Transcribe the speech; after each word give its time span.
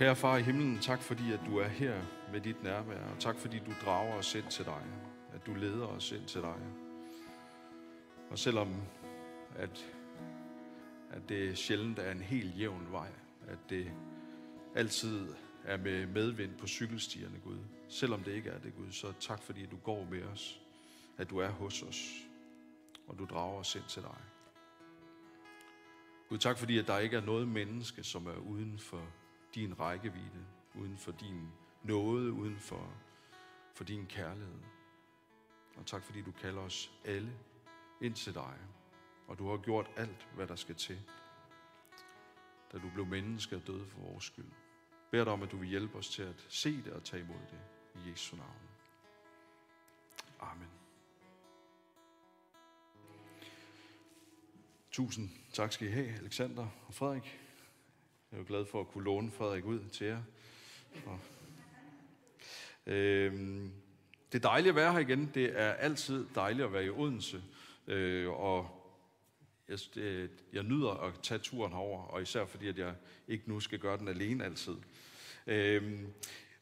Kære 0.00 0.16
far 0.16 0.36
i 0.36 0.42
himlen, 0.42 0.78
tak 0.78 1.02
fordi 1.02 1.32
at 1.32 1.40
du 1.46 1.58
er 1.58 1.68
her 1.68 2.02
med 2.32 2.40
dit 2.40 2.62
nærvær, 2.62 3.04
og 3.04 3.18
tak 3.18 3.36
fordi 3.36 3.58
du 3.58 3.72
drager 3.84 4.14
os 4.14 4.34
ind 4.34 4.44
til 4.44 4.64
dig, 4.64 4.82
at 5.32 5.46
du 5.46 5.54
leder 5.54 5.86
os 5.86 6.12
ind 6.12 6.26
til 6.26 6.40
dig. 6.40 6.56
Og 8.30 8.38
selvom 8.38 8.74
at, 9.56 9.86
at 11.10 11.28
det 11.28 11.58
sjældent 11.58 11.98
er 11.98 12.12
en 12.12 12.20
helt 12.20 12.58
jævn 12.58 12.86
vej, 12.90 13.08
at 13.48 13.58
det 13.70 13.92
altid 14.74 15.28
er 15.64 15.76
med 15.76 16.06
medvind 16.06 16.58
på 16.58 16.66
cykelstierne, 16.66 17.38
Gud. 17.44 17.58
Selvom 17.88 18.22
det 18.22 18.32
ikke 18.32 18.50
er 18.50 18.58
det, 18.58 18.76
Gud, 18.76 18.92
så 18.92 19.12
tak 19.20 19.42
fordi 19.42 19.66
du 19.66 19.76
går 19.76 20.04
med 20.10 20.22
os, 20.24 20.60
at 21.18 21.30
du 21.30 21.38
er 21.38 21.50
hos 21.50 21.82
os, 21.82 22.26
og 23.06 23.18
du 23.18 23.24
drager 23.24 23.58
os 23.58 23.74
ind 23.74 23.84
til 23.88 24.02
dig. 24.02 24.18
Gud, 26.28 26.38
tak 26.38 26.58
fordi 26.58 26.78
at 26.78 26.86
der 26.86 26.98
ikke 26.98 27.16
er 27.16 27.24
noget 27.24 27.48
menneske, 27.48 28.04
som 28.04 28.26
er 28.26 28.36
uden 28.36 28.78
for 28.78 29.02
din 29.54 29.80
rækkevidde, 29.80 30.46
uden 30.74 30.96
for 30.96 31.12
din 31.12 31.48
nåde, 31.82 32.32
uden 32.32 32.58
for, 32.58 32.92
for 33.74 33.84
din 33.84 34.06
kærlighed. 34.06 34.60
Og 35.76 35.86
tak 35.86 36.02
fordi 36.02 36.22
du 36.22 36.32
kalder 36.32 36.60
os 36.60 36.92
alle 37.04 37.32
ind 38.00 38.14
til 38.14 38.34
dig, 38.34 38.58
og 39.26 39.38
du 39.38 39.50
har 39.50 39.56
gjort 39.56 39.90
alt, 39.96 40.28
hvad 40.34 40.46
der 40.46 40.56
skal 40.56 40.74
til, 40.74 41.00
da 42.72 42.78
du 42.78 42.90
blev 42.94 43.06
menneske 43.06 43.56
og 43.56 43.66
døde 43.66 43.86
for 43.86 44.00
vores 44.00 44.24
skyld. 44.24 44.50
Bær 45.10 45.24
dig 45.24 45.32
om, 45.32 45.42
at 45.42 45.50
du 45.50 45.56
vil 45.56 45.68
hjælpe 45.68 45.98
os 45.98 46.08
til 46.08 46.22
at 46.22 46.46
se 46.48 46.82
det 46.82 46.92
og 46.92 47.04
tage 47.04 47.22
imod 47.22 47.40
det. 47.50 47.60
I 47.94 48.10
Jesu 48.10 48.36
navn. 48.36 48.68
Amen. 50.40 50.68
Tusind 54.90 55.30
tak 55.52 55.72
skal 55.72 55.88
I 55.88 55.90
have, 55.90 56.08
Alexander 56.08 56.68
og 56.86 56.94
Frederik. 56.94 57.49
Jeg 58.32 58.36
er 58.36 58.40
jo 58.40 58.46
glad 58.48 58.64
for 58.64 58.80
at 58.80 58.88
kunne 58.88 59.04
låne 59.04 59.30
Frederik 59.30 59.64
ud 59.64 59.80
til 59.92 60.06
jer. 60.06 60.22
Og, 61.06 61.18
øhm, 62.86 63.72
det 64.32 64.44
er 64.44 64.48
dejligt 64.48 64.68
at 64.68 64.76
være 64.76 64.92
her 64.92 64.98
igen. 64.98 65.30
Det 65.34 65.60
er 65.60 65.72
altid 65.72 66.26
dejligt 66.34 66.66
at 66.66 66.72
være 66.72 66.84
i 66.84 66.90
Odense. 66.90 67.42
Øh, 67.86 68.30
og 68.30 68.70
jeg, 69.68 69.78
det, 69.94 70.30
jeg 70.52 70.62
nyder 70.62 70.90
at 70.90 71.12
tage 71.22 71.38
turen 71.38 71.72
herover, 71.72 72.02
og 72.02 72.22
især 72.22 72.44
fordi, 72.44 72.68
at 72.68 72.78
jeg 72.78 72.94
ikke 73.28 73.44
nu 73.46 73.60
skal 73.60 73.78
gøre 73.78 73.98
den 73.98 74.08
alene 74.08 74.44
altid. 74.44 74.76
Øhm, 75.46 76.06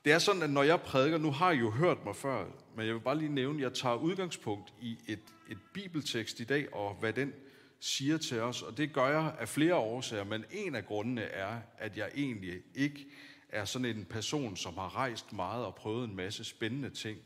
det 0.05 0.13
er 0.13 0.19
sådan, 0.19 0.43
at 0.43 0.51
når 0.51 0.63
jeg 0.63 0.81
prædiker, 0.81 1.19
nu 1.19 1.31
har 1.31 1.51
I 1.51 1.57
jo 1.57 1.71
hørt 1.71 2.05
mig 2.05 2.17
før, 2.17 2.47
men 2.77 2.87
jeg 2.87 2.95
vil 2.95 3.01
bare 3.01 3.19
lige 3.19 3.35
nævne, 3.35 3.59
at 3.59 3.63
jeg 3.63 3.73
tager 3.73 3.97
udgangspunkt 3.97 4.73
i 4.81 4.99
et, 5.09 5.21
et 5.49 5.59
bibeltekst 5.73 6.41
i 6.41 6.45
dag, 6.45 6.75
og 6.75 6.95
hvad 6.95 7.13
den 7.13 7.33
siger 7.81 8.19
til 8.19 8.41
os, 8.41 8.63
og 8.63 8.77
det 8.77 8.93
gør 8.93 9.09
jeg 9.09 9.33
af 9.39 9.49
flere 9.49 9.75
årsager, 9.75 10.25
men 10.25 10.45
en 10.51 10.75
af 10.75 10.87
grundene 10.87 11.23
er, 11.23 11.59
at 11.79 11.97
jeg 11.97 12.09
egentlig 12.17 12.55
ikke 12.75 13.07
er 13.49 13.65
sådan 13.65 13.85
en 13.85 14.07
person, 14.11 14.57
som 14.57 14.75
har 14.75 14.97
rejst 14.97 15.33
meget 15.33 15.65
og 15.65 15.75
prøvet 15.75 16.09
en 16.09 16.17
masse 16.17 16.45
spændende 16.45 16.91
ting. 16.91 17.19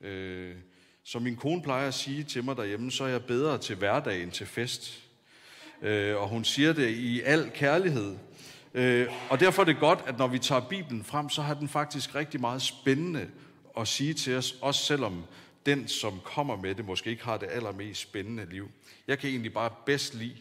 Øh, 0.00 0.56
som 1.04 1.22
min 1.22 1.36
kone 1.36 1.62
plejer 1.62 1.88
at 1.88 1.94
sige 1.94 2.24
til 2.24 2.44
mig 2.44 2.56
derhjemme, 2.56 2.90
så 2.90 3.04
er 3.04 3.08
jeg 3.08 3.24
bedre 3.24 3.58
til 3.58 3.76
hverdag 3.76 4.22
end 4.22 4.32
til 4.32 4.46
fest. 4.46 5.02
Øh, 5.82 6.16
og 6.16 6.28
hun 6.28 6.44
siger 6.44 6.72
det 6.72 6.88
i 6.88 7.20
al 7.20 7.50
kærlighed. 7.54 8.16
Øh, 8.74 9.06
og 9.30 9.40
derfor 9.40 9.62
er 9.62 9.66
det 9.66 9.78
godt, 9.78 9.98
at 10.06 10.18
når 10.18 10.26
vi 10.26 10.38
tager 10.38 10.68
Bibelen 10.68 11.04
frem, 11.04 11.28
så 11.28 11.42
har 11.42 11.54
den 11.54 11.68
faktisk 11.68 12.14
rigtig 12.14 12.40
meget 12.40 12.62
spændende 12.62 13.30
at 13.78 13.88
sige 13.88 14.14
til 14.14 14.36
os, 14.36 14.54
også 14.60 14.84
selvom 14.84 15.24
den, 15.66 15.88
som 15.88 16.20
kommer 16.24 16.56
med 16.56 16.74
det, 16.74 16.84
måske 16.84 17.10
ikke 17.10 17.24
har 17.24 17.36
det 17.36 17.48
allermest 17.50 18.00
spændende 18.00 18.50
liv. 18.50 18.70
Jeg 19.06 19.18
kan 19.18 19.30
egentlig 19.30 19.52
bare 19.52 19.70
bedst 19.86 20.14
lide 20.14 20.36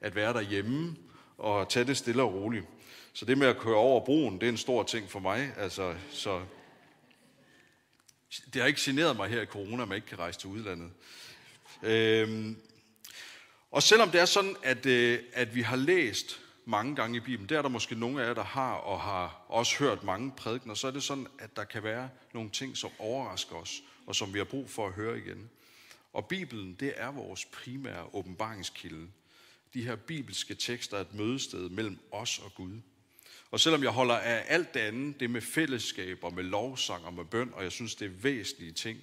at 0.00 0.14
være 0.14 0.32
derhjemme 0.32 0.96
og 1.38 1.68
tage 1.68 1.84
det 1.84 1.96
stille 1.96 2.22
og 2.22 2.34
roligt. 2.34 2.66
Så 3.12 3.24
det 3.24 3.38
med 3.38 3.46
at 3.46 3.58
køre 3.58 3.76
over 3.76 4.04
broen, 4.04 4.34
det 4.34 4.42
er 4.42 4.50
en 4.50 4.56
stor 4.56 4.82
ting 4.82 5.10
for 5.10 5.20
mig. 5.20 5.52
Altså, 5.56 5.94
så 6.10 6.40
det 8.54 8.60
har 8.62 8.66
ikke 8.66 8.80
generet 8.82 9.16
mig 9.16 9.28
her 9.28 9.42
i 9.42 9.46
corona, 9.46 9.82
at 9.82 9.88
man 9.88 9.96
ikke 9.96 10.08
kan 10.08 10.18
rejse 10.18 10.38
til 10.38 10.50
udlandet. 10.50 10.90
Øhm, 11.82 12.56
og 13.70 13.82
selvom 13.82 14.10
det 14.10 14.20
er 14.20 14.24
sådan, 14.24 14.56
at, 14.62 14.86
øh, 14.86 15.18
at 15.32 15.54
vi 15.54 15.62
har 15.62 15.76
læst 15.76 16.40
mange 16.64 16.96
gange 16.96 17.16
i 17.16 17.20
Bibelen, 17.20 17.48
det 17.48 17.56
er 17.56 17.62
der 17.62 17.68
måske 17.68 17.94
nogle 17.94 18.22
af 18.22 18.26
jer, 18.26 18.34
der 18.34 18.44
har, 18.44 18.74
og 18.74 19.00
har 19.00 19.44
også 19.48 19.78
hørt 19.78 20.04
mange 20.04 20.32
prædikener, 20.36 20.74
så 20.74 20.86
er 20.86 20.90
det 20.90 21.02
sådan, 21.02 21.26
at 21.38 21.56
der 21.56 21.64
kan 21.64 21.82
være 21.82 22.08
nogle 22.32 22.50
ting, 22.50 22.76
som 22.76 22.90
overrasker 22.98 23.56
os, 23.56 23.82
og 24.06 24.16
som 24.16 24.34
vi 24.34 24.38
har 24.38 24.44
brug 24.44 24.70
for 24.70 24.86
at 24.86 24.92
høre 24.92 25.18
igen. 25.18 25.50
Og 26.12 26.28
Bibelen, 26.28 26.74
det 26.74 26.92
er 26.96 27.10
vores 27.10 27.44
primære 27.44 28.08
åbenbaringskilde. 28.12 29.08
De 29.74 29.84
her 29.84 29.96
bibelske 29.96 30.54
tekster 30.54 30.96
er 30.96 31.00
et 31.00 31.14
mødested 31.14 31.68
mellem 31.68 31.98
os 32.10 32.38
og 32.38 32.54
Gud. 32.54 32.80
Og 33.50 33.60
selvom 33.60 33.82
jeg 33.82 33.90
holder 33.90 34.14
af 34.14 34.44
alt 34.48 34.74
det 34.74 34.80
andet, 34.80 35.20
det 35.20 35.30
med 35.30 35.40
fællesskab 35.40 36.24
og 36.24 36.34
med 36.34 36.44
lovsang 36.44 37.04
og 37.04 37.14
med 37.14 37.24
bøn, 37.24 37.52
og 37.54 37.62
jeg 37.62 37.72
synes, 37.72 37.94
det 37.94 38.06
er 38.06 38.10
væsentlige 38.10 38.72
ting 38.72 39.00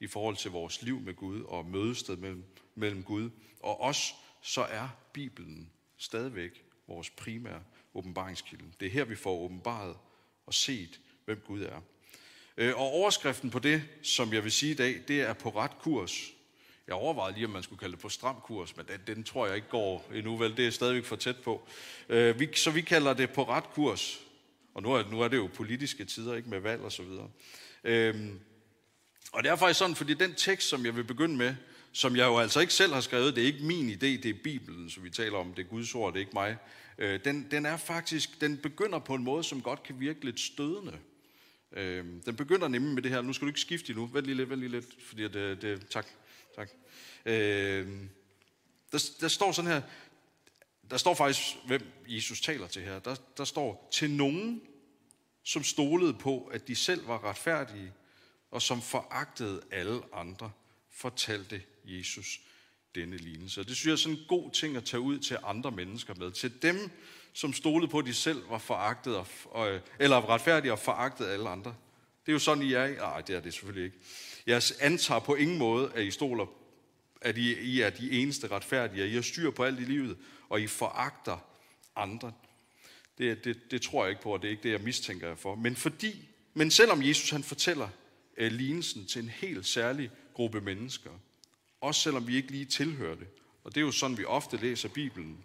i 0.00 0.06
forhold 0.06 0.36
til 0.36 0.50
vores 0.50 0.82
liv 0.82 1.00
med 1.00 1.14
Gud 1.14 1.42
og 1.42 1.66
mødested 1.66 2.16
mellem, 2.16 2.44
mellem 2.74 3.02
Gud 3.02 3.30
og 3.60 3.80
os, 3.80 4.14
så 4.42 4.62
er 4.62 4.88
Bibelen 5.12 5.70
stadigvæk 5.96 6.64
vores 6.86 7.10
primære 7.10 7.62
åbenbaringskilde. 7.94 8.64
Det 8.80 8.86
er 8.86 8.90
her, 8.90 9.04
vi 9.04 9.16
får 9.16 9.38
åbenbaret 9.38 9.96
og 10.46 10.54
set, 10.54 11.00
hvem 11.24 11.42
Gud 11.46 11.62
er. 11.62 11.80
Øh, 12.60 12.76
og 12.76 12.86
overskriften 12.86 13.50
på 13.50 13.58
det, 13.58 13.82
som 14.02 14.32
jeg 14.32 14.44
vil 14.44 14.52
sige 14.52 14.72
i 14.72 14.74
dag, 14.74 15.00
det 15.08 15.20
er 15.20 15.32
på 15.32 15.50
ret 15.50 15.78
kurs. 15.82 16.32
Jeg 16.86 16.94
overvejede 16.94 17.34
lige, 17.34 17.46
om 17.46 17.52
man 17.52 17.62
skulle 17.62 17.78
kalde 17.78 17.92
det 17.92 18.00
på 18.00 18.08
stram 18.08 18.36
kurs, 18.44 18.76
men 18.76 18.86
den, 18.86 19.16
den 19.16 19.24
tror 19.24 19.46
jeg 19.46 19.56
ikke 19.56 19.68
går 19.68 20.10
endnu, 20.14 20.36
vel? 20.36 20.56
Det 20.56 20.66
er 20.66 20.70
stadigvæk 20.70 21.04
for 21.04 21.16
tæt 21.16 21.36
på. 21.36 21.68
Øh, 22.08 22.40
vi, 22.40 22.48
så 22.54 22.70
vi 22.70 22.80
kalder 22.80 23.14
det 23.14 23.30
på 23.30 23.44
ret 23.44 23.70
kurs. 23.74 24.20
Og 24.74 24.82
nu 24.82 24.92
er, 24.92 25.10
nu 25.10 25.20
er 25.20 25.28
det 25.28 25.36
jo 25.36 25.50
politiske 25.54 26.04
tider, 26.04 26.34
ikke 26.34 26.48
med 26.48 26.60
valg 26.60 26.82
og 26.82 26.92
så 26.92 27.02
videre. 27.02 27.28
Øhm, 27.84 28.40
og 29.32 29.42
det 29.42 29.50
er 29.50 29.56
faktisk 29.56 29.78
sådan, 29.78 29.96
fordi 29.96 30.14
den 30.14 30.34
tekst, 30.34 30.68
som 30.68 30.84
jeg 30.84 30.96
vil 30.96 31.04
begynde 31.04 31.36
med, 31.36 31.54
som 31.92 32.16
jeg 32.16 32.26
jo 32.26 32.38
altså 32.38 32.60
ikke 32.60 32.74
selv 32.74 32.92
har 32.92 33.00
skrevet, 33.00 33.36
det 33.36 33.42
er 33.42 33.46
ikke 33.46 33.64
min 33.64 33.90
idé, 33.90 34.06
det 34.06 34.26
er 34.26 34.42
Bibelen, 34.44 34.90
som 34.90 35.04
vi 35.04 35.10
taler 35.10 35.38
om, 35.38 35.54
det 35.54 35.64
er 35.64 35.68
Guds 35.68 35.94
ord, 35.94 36.12
det 36.12 36.18
er 36.18 36.20
ikke 36.20 36.34
mig. 36.34 36.56
Øh, 36.98 37.20
den, 37.24 37.46
den 37.50 37.66
er 37.66 37.76
faktisk, 37.76 38.40
den 38.40 38.56
begynder 38.56 38.98
på 38.98 39.14
en 39.14 39.24
måde, 39.24 39.44
som 39.44 39.62
godt 39.62 39.82
kan 39.82 40.00
virke 40.00 40.24
lidt 40.24 40.40
stødende. 40.40 40.98
Øh, 41.72 42.04
den 42.26 42.36
begynder 42.36 42.68
nemlig 42.68 42.94
med 42.94 43.02
det 43.02 43.10
her, 43.10 43.22
nu 43.22 43.32
skal 43.32 43.46
du 43.46 43.50
ikke 43.50 43.60
skifte 43.60 43.90
endnu, 43.90 44.06
vent 44.06 44.26
lige 44.26 44.36
lidt, 44.36 44.50
vent 44.50 44.60
lige 44.60 44.70
lidt, 44.70 45.02
fordi 45.02 45.22
det, 45.22 45.36
øh, 45.36 45.62
det 45.62 45.88
tak, 45.88 46.06
tak. 46.56 46.68
Øh, 47.26 47.86
der, 48.92 49.10
der 49.20 49.28
står 49.28 49.52
sådan 49.52 49.70
her, 49.70 49.82
der 50.90 50.96
står 50.96 51.14
faktisk, 51.14 51.56
hvem 51.66 51.82
Jesus 52.06 52.40
taler 52.40 52.66
til 52.66 52.82
her. 52.82 52.98
Der, 52.98 53.16
der 53.36 53.44
står, 53.44 53.88
til 53.92 54.10
nogen, 54.10 54.62
som 55.44 55.62
stolede 55.62 56.14
på, 56.14 56.44
at 56.44 56.68
de 56.68 56.74
selv 56.74 57.08
var 57.08 57.24
retfærdige, 57.24 57.92
og 58.50 58.62
som 58.62 58.82
foragtede 58.82 59.62
alle 59.70 60.00
andre, 60.12 60.52
fortalte 60.90 61.62
Jesus 61.84 62.40
denne 62.94 63.16
lignelse. 63.16 63.64
Det 63.64 63.76
synes 63.76 63.86
jeg 63.86 63.92
er 63.92 63.96
sådan 63.96 64.18
en 64.18 64.24
god 64.28 64.50
ting 64.52 64.76
at 64.76 64.84
tage 64.84 65.00
ud 65.00 65.18
til 65.18 65.36
andre 65.44 65.70
mennesker 65.70 66.14
med. 66.14 66.30
Til 66.30 66.62
dem, 66.62 66.90
som 67.32 67.52
stolede 67.52 67.90
på, 67.90 67.98
at 67.98 68.06
de 68.06 68.14
selv 68.14 68.50
var 68.50 68.58
foragtet, 68.58 69.16
og, 69.44 69.80
eller 69.98 70.28
retfærdige 70.28 70.72
og 70.72 70.78
foragtede 70.78 71.30
alle 71.30 71.48
andre. 71.48 71.74
Det 72.26 72.32
er 72.32 72.34
jo 72.34 72.38
sådan, 72.38 72.62
I 72.62 72.72
er. 72.72 72.96
Nej, 72.96 73.20
det 73.20 73.36
er 73.36 73.40
det 73.40 73.54
selvfølgelig 73.54 73.84
ikke. 73.84 73.96
Jeg 74.46 74.62
antager 74.80 75.20
på 75.20 75.34
ingen 75.34 75.58
måde, 75.58 75.92
at 75.94 76.04
I 76.04 76.10
stoler 76.10 76.46
at 77.20 77.38
I, 77.38 77.60
I 77.60 77.80
er 77.80 77.90
de 77.90 78.10
eneste 78.10 78.46
retfærdige, 78.46 79.08
I 79.08 79.14
har 79.14 79.22
styr 79.22 79.50
på 79.50 79.64
alt 79.64 79.80
i 79.80 79.84
livet, 79.84 80.16
og 80.48 80.60
I 80.60 80.66
foragter 80.66 81.38
andre. 81.96 82.32
Det, 83.18 83.44
det, 83.44 83.70
det 83.70 83.82
tror 83.82 84.04
jeg 84.04 84.10
ikke 84.10 84.22
på, 84.22 84.32
og 84.32 84.42
det 84.42 84.48
er 84.48 84.50
ikke 84.50 84.62
det, 84.62 84.70
jeg 84.70 84.80
mistænker 84.80 85.28
jer 85.28 85.34
for. 85.34 85.54
Men, 85.54 85.76
fordi, 85.76 86.28
men 86.54 86.70
selvom 86.70 87.02
Jesus 87.02 87.30
han 87.30 87.42
fortæller 87.42 87.88
uh, 88.40 88.46
lignelsen 88.46 89.06
til 89.06 89.22
en 89.22 89.28
helt 89.28 89.66
særlig 89.66 90.10
gruppe 90.34 90.60
mennesker, 90.60 91.10
også 91.80 92.00
selvom 92.00 92.26
vi 92.26 92.36
ikke 92.36 92.50
lige 92.50 92.64
tilhører 92.64 93.14
det, 93.14 93.26
og 93.64 93.74
det 93.74 93.80
er 93.80 93.84
jo 93.84 93.92
sådan, 93.92 94.18
vi 94.18 94.24
ofte 94.24 94.56
læser 94.56 94.88
Bibelen, 94.88 95.44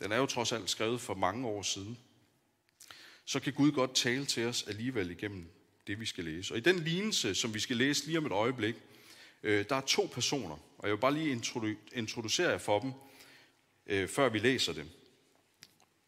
den 0.00 0.12
er 0.12 0.16
jo 0.16 0.26
trods 0.26 0.52
alt 0.52 0.70
skrevet 0.70 1.00
for 1.00 1.14
mange 1.14 1.46
år 1.46 1.62
siden, 1.62 1.98
så 3.24 3.40
kan 3.40 3.52
Gud 3.52 3.72
godt 3.72 3.94
tale 3.94 4.24
til 4.24 4.46
os 4.46 4.62
alligevel 4.62 5.10
igennem 5.10 5.46
det, 5.86 6.00
vi 6.00 6.06
skal 6.06 6.24
læse. 6.24 6.54
Og 6.54 6.58
i 6.58 6.60
den 6.60 6.78
lignelse, 6.78 7.34
som 7.34 7.54
vi 7.54 7.60
skal 7.60 7.76
læse 7.76 8.06
lige 8.06 8.18
om 8.18 8.26
et 8.26 8.32
øjeblik, 8.32 8.74
øh, 9.42 9.64
der 9.68 9.76
er 9.76 9.80
to 9.80 10.10
personer, 10.12 10.58
og 10.78 10.88
jeg 10.88 10.90
vil 10.90 11.00
bare 11.00 11.14
lige 11.14 11.40
introducere 11.92 12.50
jer 12.50 12.58
for 12.58 12.80
dem, 12.80 12.92
øh, 13.86 14.08
før 14.08 14.28
vi 14.28 14.38
læser 14.38 14.72
det. 14.72 14.90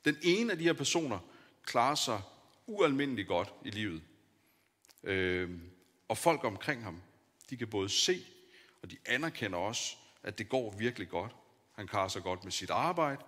Den 0.05 0.17
ene 0.23 0.53
af 0.53 0.59
de 0.59 0.65
her 0.65 0.73
personer 0.73 1.19
klarer 1.65 1.95
sig 1.95 2.23
ualmindeligt 2.67 3.29
godt 3.29 3.53
i 3.65 3.71
livet. 3.71 4.03
Øh, 5.03 5.51
og 6.09 6.19
folk 6.19 6.45
omkring 6.45 6.83
ham, 6.83 7.03
de 7.51 7.57
kan 7.57 7.69
både 7.69 7.89
se, 7.89 8.25
og 8.85 8.91
de 8.91 8.97
anerkender 9.07 9.59
også, 9.59 9.97
at 10.23 10.39
det 10.39 10.49
går 10.49 10.75
virkelig 10.79 11.09
godt. 11.09 11.33
Han 11.73 11.87
klarer 11.87 12.09
sig 12.09 12.23
godt 12.23 12.45
med 12.45 12.53
sit 12.53 12.71
arbejde, 12.71 13.23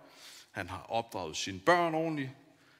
han 0.51 0.69
har 0.69 0.85
opdraget 0.89 1.37
sine 1.37 1.59
børn 1.59 1.95
ordentligt, 1.95 2.29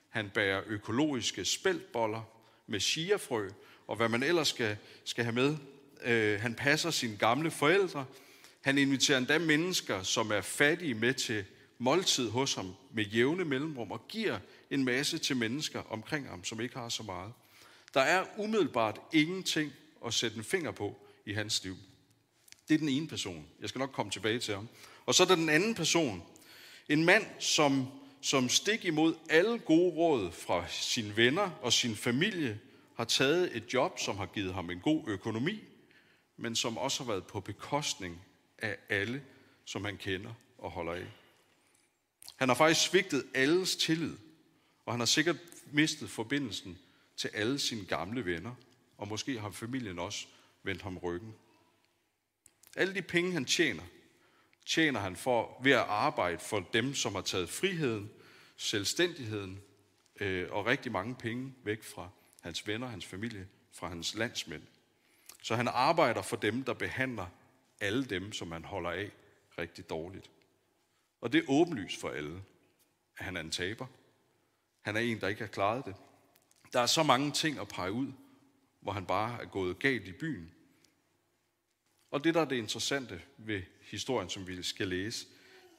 han 0.09 0.29
bærer 0.29 0.61
økologiske 0.65 1.45
spæltboller 1.45 2.21
med 2.67 2.79
chiafrø, 2.79 3.49
og 3.87 3.95
hvad 3.95 4.09
man 4.09 4.23
ellers 4.23 4.47
skal, 4.47 4.77
skal 5.03 5.23
have 5.23 5.35
med. 5.35 5.57
Øh, 6.03 6.41
han 6.41 6.55
passer 6.55 6.91
sine 6.91 7.17
gamle 7.17 7.51
forældre, 7.51 8.05
han 8.61 8.77
inviterer 8.77 9.17
endda 9.17 9.39
mennesker, 9.39 10.03
som 10.03 10.31
er 10.31 10.41
fattige 10.41 10.93
med 10.93 11.13
til 11.13 11.45
måltid 11.77 12.29
hos 12.29 12.53
ham 12.53 12.75
med 12.91 13.03
jævne 13.03 13.45
mellemrum 13.45 13.91
og 13.91 14.07
giver 14.07 14.39
en 14.69 14.85
masse 14.85 15.17
til 15.17 15.37
mennesker 15.37 15.79
omkring 15.79 16.29
ham, 16.29 16.43
som 16.43 16.61
ikke 16.61 16.77
har 16.77 16.89
så 16.89 17.03
meget. 17.03 17.33
Der 17.93 18.01
er 18.01 18.25
umiddelbart 18.37 19.01
ingenting 19.13 19.73
at 20.05 20.13
sætte 20.13 20.37
en 20.37 20.43
finger 20.43 20.71
på 20.71 21.07
i 21.25 21.33
hans 21.33 21.63
liv. 21.63 21.77
Det 22.67 22.73
er 22.73 22.77
den 22.77 22.89
ene 22.89 23.07
person. 23.07 23.47
Jeg 23.61 23.69
skal 23.69 23.79
nok 23.79 23.91
komme 23.91 24.11
tilbage 24.11 24.39
til 24.39 24.55
ham. 24.55 24.69
Og 25.05 25.15
så 25.15 25.23
er 25.23 25.27
der 25.27 25.35
den 25.35 25.49
anden 25.49 25.75
person. 25.75 26.23
En 26.89 27.05
mand, 27.05 27.25
som, 27.39 27.87
som 28.21 28.49
stik 28.49 28.85
imod 28.85 29.15
alle 29.29 29.59
gode 29.59 29.95
råd 29.95 30.31
fra 30.31 30.67
sine 30.67 31.17
venner 31.17 31.49
og 31.61 31.73
sin 31.73 31.95
familie, 31.95 32.59
har 32.95 33.03
taget 33.03 33.57
et 33.57 33.73
job, 33.73 33.99
som 33.99 34.17
har 34.17 34.25
givet 34.25 34.53
ham 34.53 34.69
en 34.69 34.79
god 34.79 35.03
økonomi, 35.07 35.63
men 36.37 36.55
som 36.55 36.77
også 36.77 37.03
har 37.03 37.11
været 37.11 37.27
på 37.27 37.39
bekostning 37.39 38.21
af 38.57 38.75
alle, 38.89 39.23
som 39.65 39.85
han 39.85 39.97
kender 39.97 40.33
og 40.57 40.71
holder 40.71 40.93
af. 40.93 41.05
Han 42.35 42.49
har 42.49 42.55
faktisk 42.55 42.89
svigtet 42.89 43.25
alles 43.33 43.75
tillid, 43.75 44.17
og 44.85 44.93
han 44.93 44.99
har 44.99 45.05
sikkert 45.05 45.37
mistet 45.71 46.09
forbindelsen 46.09 46.77
til 47.17 47.29
alle 47.33 47.59
sine 47.59 47.85
gamle 47.85 48.25
venner, 48.25 48.55
og 48.97 49.07
måske 49.07 49.39
har 49.39 49.51
familien 49.51 49.99
også 49.99 50.27
vendt 50.63 50.81
ham 50.81 50.97
ryggen. 50.97 51.33
Alle 52.77 52.95
de 52.95 53.01
penge, 53.01 53.31
han 53.31 53.45
tjener, 53.45 53.83
tjener 54.65 54.99
han 54.99 55.15
for 55.15 55.61
ved 55.63 55.71
at 55.71 55.85
arbejde 55.87 56.39
for 56.39 56.59
dem, 56.59 56.93
som 56.93 57.15
har 57.15 57.21
taget 57.21 57.49
friheden, 57.49 58.09
selvstændigheden 58.57 59.61
øh, 60.19 60.51
og 60.51 60.65
rigtig 60.65 60.91
mange 60.91 61.15
penge 61.15 61.53
væk 61.63 61.83
fra 61.83 62.09
hans 62.41 62.67
venner, 62.67 62.87
hans 62.87 63.05
familie, 63.05 63.47
fra 63.73 63.87
hans 63.87 64.15
landsmænd. 64.15 64.63
Så 65.43 65.55
han 65.55 65.67
arbejder 65.67 66.21
for 66.21 66.35
dem, 66.35 66.63
der 66.63 66.73
behandler 66.73 67.27
alle 67.81 68.05
dem, 68.05 68.33
som 68.33 68.51
han 68.51 68.65
holder 68.65 68.89
af 68.89 69.11
rigtig 69.57 69.89
dårligt. 69.89 70.31
Og 71.21 71.33
det 71.33 71.39
er 71.39 71.49
åbenlyst 71.49 72.01
for 72.01 72.09
alle, 72.09 72.41
at 73.17 73.25
han 73.25 73.37
er 73.37 73.41
en 73.41 73.51
taber. 73.51 73.85
Han 74.81 74.95
er 74.95 74.99
en, 74.99 75.21
der 75.21 75.27
ikke 75.27 75.41
har 75.41 75.47
klaret 75.47 75.85
det. 75.85 75.95
Der 76.73 76.79
er 76.79 76.85
så 76.85 77.03
mange 77.03 77.31
ting 77.31 77.59
at 77.59 77.67
pege 77.67 77.91
ud, 77.91 78.11
hvor 78.79 78.91
han 78.91 79.05
bare 79.05 79.41
er 79.41 79.45
gået 79.45 79.79
galt 79.79 80.07
i 80.07 80.11
byen. 80.11 80.51
Og 82.11 82.23
det, 82.23 82.33
der 82.33 82.41
er 82.41 82.45
det 82.45 82.55
interessante 82.55 83.21
ved 83.37 83.61
historien, 83.81 84.29
som 84.29 84.47
vi 84.47 84.63
skal 84.63 84.87
læse, 84.87 85.27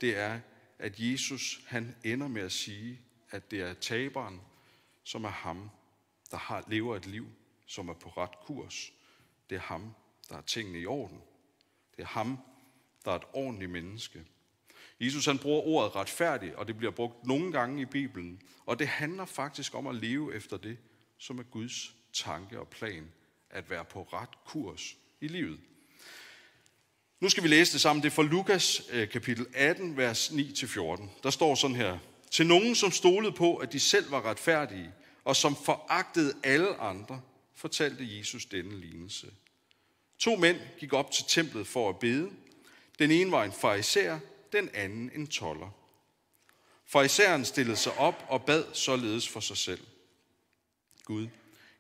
det 0.01 0.17
er, 0.17 0.41
at 0.79 0.95
Jesus 0.99 1.61
han 1.67 1.97
ender 2.05 2.29
med 2.29 2.43
at 2.43 2.53
sige, 2.53 3.01
at 3.31 3.51
det 3.51 3.61
er 3.61 3.75
taberen, 3.75 4.41
som 5.05 5.25
er 5.25 5.29
ham, 5.29 5.71
der 6.31 6.37
har, 6.37 6.65
lever 6.69 6.97
et 6.97 7.07
liv, 7.07 7.27
som 7.67 7.89
er 7.89 7.95
på 7.95 8.09
ret 8.09 8.41
kurs. 8.41 8.93
Det 9.51 9.57
er 9.57 9.61
ham, 9.61 9.95
der 10.29 10.35
har 10.35 10.43
tingene 10.43 10.81
i 10.81 10.87
orden. 10.87 11.23
Det 11.97 12.03
er 12.03 12.07
ham, 12.07 12.39
der 13.05 13.11
er 13.11 13.17
et 13.17 13.25
ordentligt 13.33 13.71
menneske. 13.71 14.25
Jesus 15.01 15.27
han 15.27 15.39
bruger 15.39 15.61
ordet 15.61 15.97
retfærdig, 15.97 16.57
og 16.57 16.69
det 16.69 16.77
bliver 16.77 16.91
brugt 16.91 17.27
nogle 17.27 17.53
gange 17.53 17.83
i 17.83 17.85
Bibelen. 17.85 18.43
Og 18.67 18.79
det 18.79 18.89
handler 18.89 19.25
faktisk 19.25 19.75
om 19.75 19.87
at 19.87 19.95
leve 19.95 20.35
efter 20.35 20.57
det, 20.57 20.79
som 21.19 21.39
er 21.39 21.43
Guds 21.43 21.95
tanke 22.13 22.61
og 22.61 22.69
plan, 22.69 23.13
at 23.51 23.71
være 23.71 23.85
på 23.85 24.03
ret 24.03 24.45
kurs 24.45 24.97
i 25.21 25.29
livet. 25.29 25.61
Nu 27.21 27.29
skal 27.29 27.43
vi 27.43 27.49
læse 27.49 27.73
det 27.73 27.81
sammen. 27.81 28.03
Det 28.03 28.11
er 28.11 28.15
fra 28.15 28.23
Lukas 28.23 28.83
øh, 28.91 29.09
kapitel 29.09 29.47
18, 29.55 29.97
vers 29.97 30.29
9-14. 30.29 31.09
Der 31.23 31.31
står 31.31 31.55
sådan 31.55 31.77
her. 31.77 31.99
Til 32.31 32.47
nogen, 32.47 32.75
som 32.75 32.91
stolede 32.91 33.33
på, 33.33 33.57
at 33.57 33.73
de 33.73 33.81
selv 33.81 34.11
var 34.11 34.25
retfærdige, 34.25 34.93
og 35.25 35.37
som 35.37 35.57
foragtede 35.57 36.35
alle 36.43 36.77
andre, 36.77 37.21
fortalte 37.55 38.19
Jesus 38.19 38.45
denne 38.45 38.81
lignelse. 38.81 39.27
To 40.19 40.37
mænd 40.37 40.57
gik 40.79 40.93
op 40.93 41.11
til 41.11 41.25
templet 41.29 41.67
for 41.67 41.89
at 41.89 41.99
bede. 41.99 42.31
Den 42.99 43.11
ene 43.11 43.31
var 43.31 43.45
en 43.45 43.53
fariser, 43.53 44.19
den 44.53 44.71
anden 44.75 45.11
en 45.15 45.27
toller. 45.27 45.71
Fariseren 46.87 47.45
stillede 47.45 47.77
sig 47.77 47.99
op 47.99 48.25
og 48.29 48.45
bad 48.45 48.65
således 48.73 49.29
for 49.29 49.41
sig 49.41 49.57
selv. 49.57 49.81
Gud, 51.05 51.29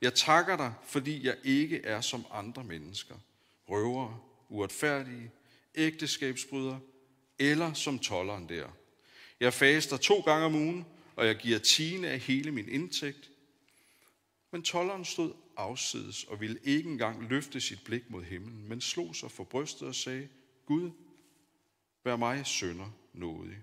jeg 0.01 0.15
takker 0.15 0.57
dig, 0.57 0.75
fordi 0.85 1.27
jeg 1.27 1.37
ikke 1.45 1.81
er 1.85 2.01
som 2.01 2.25
andre 2.33 2.65
mennesker. 2.65 3.15
Røvere, 3.69 4.19
uretfærdige, 4.49 5.31
ægteskabsbryder 5.75 6.79
eller 7.39 7.73
som 7.73 7.99
tolleren 7.99 8.49
der. 8.49 8.69
Jeg 9.41 9.55
faster 9.55 9.97
to 9.97 10.21
gange 10.21 10.47
om 10.47 10.55
ugen, 10.55 10.87
og 11.17 11.27
jeg 11.27 11.37
giver 11.37 11.59
tiende 11.59 12.09
af 12.09 12.19
hele 12.19 12.53
min 12.53 12.69
indtægt. 12.69 13.31
Men 14.51 14.63
tolleren 14.63 15.05
stod 15.05 15.33
afsides 15.57 16.25
og 16.25 16.41
ville 16.41 16.59
ikke 16.65 16.91
engang 16.91 17.29
løfte 17.29 17.61
sit 17.61 17.85
blik 17.85 18.11
mod 18.11 18.25
himlen, 18.25 18.69
men 18.69 18.81
slog 18.81 19.17
sig 19.17 19.31
for 19.31 19.45
brystet 19.45 19.89
og 19.89 19.95
sagde, 19.95 20.29
Gud, 20.67 20.91
vær 22.05 22.17
mig 22.17 22.47
sønder 22.47 22.91
nådig. 23.13 23.57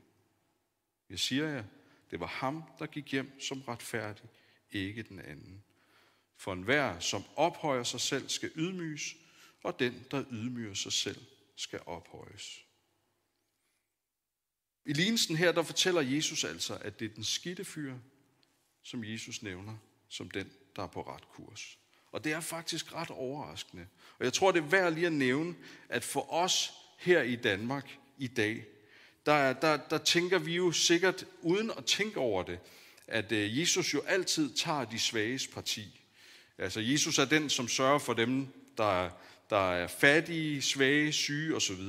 Jeg 1.10 1.20
siger 1.20 1.48
jer, 1.48 1.64
det 2.12 2.20
var 2.20 2.28
ham, 2.28 2.64
der 2.80 2.86
gik 2.86 3.12
hjem 3.12 3.40
som 3.40 3.62
retfærdig, 3.62 4.30
ikke 4.72 5.04
den 5.04 5.20
anden. 5.20 5.64
For 6.38 6.54
enhver, 6.54 7.00
som 7.00 7.24
ophøjer 7.36 7.84
sig 7.84 8.02
selv, 8.02 8.30
skal 8.30 8.52
ydmyges, 8.56 9.16
og 9.66 9.80
den, 9.80 10.06
der 10.12 10.24
ydmyger 10.32 10.74
sig 10.74 10.94
selv, 10.94 11.22
skal 11.56 11.80
ophøjes. 11.86 12.60
I 14.86 14.94
lignelsen 14.94 15.36
her, 15.36 15.52
der 15.52 15.64
fortæller 15.64 16.02
Jesus 16.02 16.44
altså, 16.44 16.78
at 16.82 17.00
det 17.00 17.12
er 17.12 17.16
den 17.16 17.24
skidte 17.24 17.66
fyr, 17.66 17.96
som 18.84 19.04
Jesus 19.04 19.42
nævner, 19.42 19.78
som 20.10 20.30
den, 20.30 20.52
der 20.76 20.84
er 20.84 20.88
på 20.88 21.02
ret 21.02 21.30
kurs. 21.30 21.78
Og 22.12 22.24
det 22.24 22.32
er 22.32 22.40
faktisk 22.40 22.94
ret 22.94 23.10
overraskende. 23.10 23.88
Og 24.20 24.26
jeg 24.26 24.34
tror, 24.34 24.52
det 24.52 24.60
er 24.60 24.68
værd 24.68 24.94
lige 24.94 25.08
at 25.08 25.14
nævne, 25.14 25.56
at 25.90 26.04
for 26.04 26.34
os 26.34 26.72
her 26.98 27.22
i 27.22 27.36
Danmark 27.36 27.98
i 28.18 28.28
dag, 28.28 28.66
der, 29.26 29.54
der, 29.54 29.78
der 29.78 29.98
tænker 29.98 30.40
vi 30.40 30.56
jo 30.56 30.72
sikkert, 30.72 31.26
uden 31.42 31.72
at 31.78 31.86
tænke 31.86 32.20
over 32.20 32.44
det, 32.44 32.60
at 33.08 33.32
øh, 33.32 33.60
Jesus 33.60 33.94
jo 33.94 34.02
altid 34.02 34.54
tager 34.54 34.86
de 34.86 35.00
svages 35.00 35.48
parti. 35.48 36.02
Altså 36.58 36.80
Jesus 36.80 37.20
er 37.20 37.26
den, 37.26 37.50
som 37.50 37.68
sørger 37.68 38.00
for 38.00 38.14
dem, 38.14 38.48
der, 38.78 39.10
der 39.50 39.72
er 39.72 39.88
fattige, 39.88 40.62
svage, 40.62 41.12
syge 41.12 41.56
osv. 41.56 41.82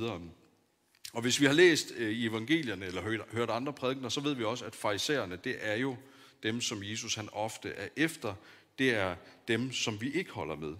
Og 1.12 1.22
hvis 1.22 1.40
vi 1.40 1.46
har 1.46 1.52
læst 1.52 1.92
øh, 1.96 2.10
i 2.10 2.26
evangelierne 2.26 2.86
eller 2.86 3.02
hørt, 3.02 3.20
hørt 3.32 3.50
andre 3.50 3.72
prædikener, 3.72 4.08
så 4.08 4.20
ved 4.20 4.34
vi 4.34 4.44
også, 4.44 4.64
at 4.64 4.74
farisæerne, 4.74 5.38
det 5.44 5.56
er 5.60 5.74
jo 5.74 5.96
dem, 6.42 6.60
som 6.60 6.82
Jesus 6.82 7.14
han 7.14 7.28
ofte 7.32 7.68
er 7.68 7.88
efter. 7.96 8.34
Det 8.78 8.94
er 8.94 9.16
dem, 9.48 9.72
som 9.72 10.00
vi 10.00 10.12
ikke 10.12 10.30
holder 10.30 10.56
med. 10.56 10.74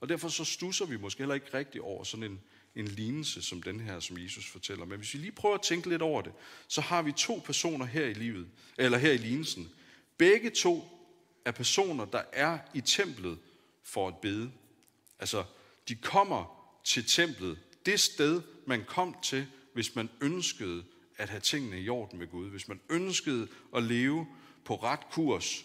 Og 0.00 0.08
derfor 0.08 0.28
så 0.28 0.44
stusser 0.44 0.86
vi 0.86 0.96
måske 0.96 1.18
heller 1.18 1.34
ikke 1.34 1.54
rigtig 1.54 1.82
over 1.82 2.04
sådan 2.04 2.24
en, 2.24 2.40
en 2.76 2.88
lignelse 2.88 3.42
som 3.42 3.62
den 3.62 3.80
her, 3.80 4.00
som 4.00 4.18
Jesus 4.18 4.46
fortæller. 4.46 4.84
Men 4.84 4.98
hvis 4.98 5.14
vi 5.14 5.18
lige 5.18 5.32
prøver 5.32 5.54
at 5.54 5.62
tænke 5.62 5.88
lidt 5.88 6.02
over 6.02 6.22
det, 6.22 6.32
så 6.68 6.80
har 6.80 7.02
vi 7.02 7.12
to 7.12 7.42
personer 7.44 7.86
her 7.86 8.06
i 8.06 8.14
livet, 8.14 8.48
eller 8.78 8.98
her 8.98 9.12
i 9.12 9.16
lignelsen. 9.16 9.70
Begge 10.18 10.50
to 10.50 10.84
er 11.44 11.50
personer, 11.50 12.04
der 12.04 12.22
er 12.32 12.58
i 12.74 12.80
templet 12.80 13.38
for 13.82 14.08
at 14.08 14.16
bede. 14.16 14.50
Altså, 15.18 15.44
de 15.88 15.96
kommer 15.96 16.68
til 16.84 17.04
templet, 17.04 17.58
det 17.86 18.00
sted, 18.00 18.42
man 18.66 18.84
kom 18.84 19.16
til, 19.22 19.46
hvis 19.74 19.94
man 19.96 20.10
ønskede 20.20 20.84
at 21.16 21.28
have 21.28 21.40
tingene 21.40 21.80
i 21.80 21.88
orden 21.88 22.18
med 22.18 22.26
Gud, 22.26 22.50
hvis 22.50 22.68
man 22.68 22.80
ønskede 22.88 23.48
at 23.76 23.82
leve 23.82 24.26
på 24.64 24.74
ret 24.74 25.10
kurs, 25.10 25.64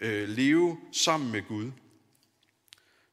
øh, 0.00 0.28
leve 0.28 0.78
sammen 0.92 1.32
med 1.32 1.42
Gud. 1.48 1.70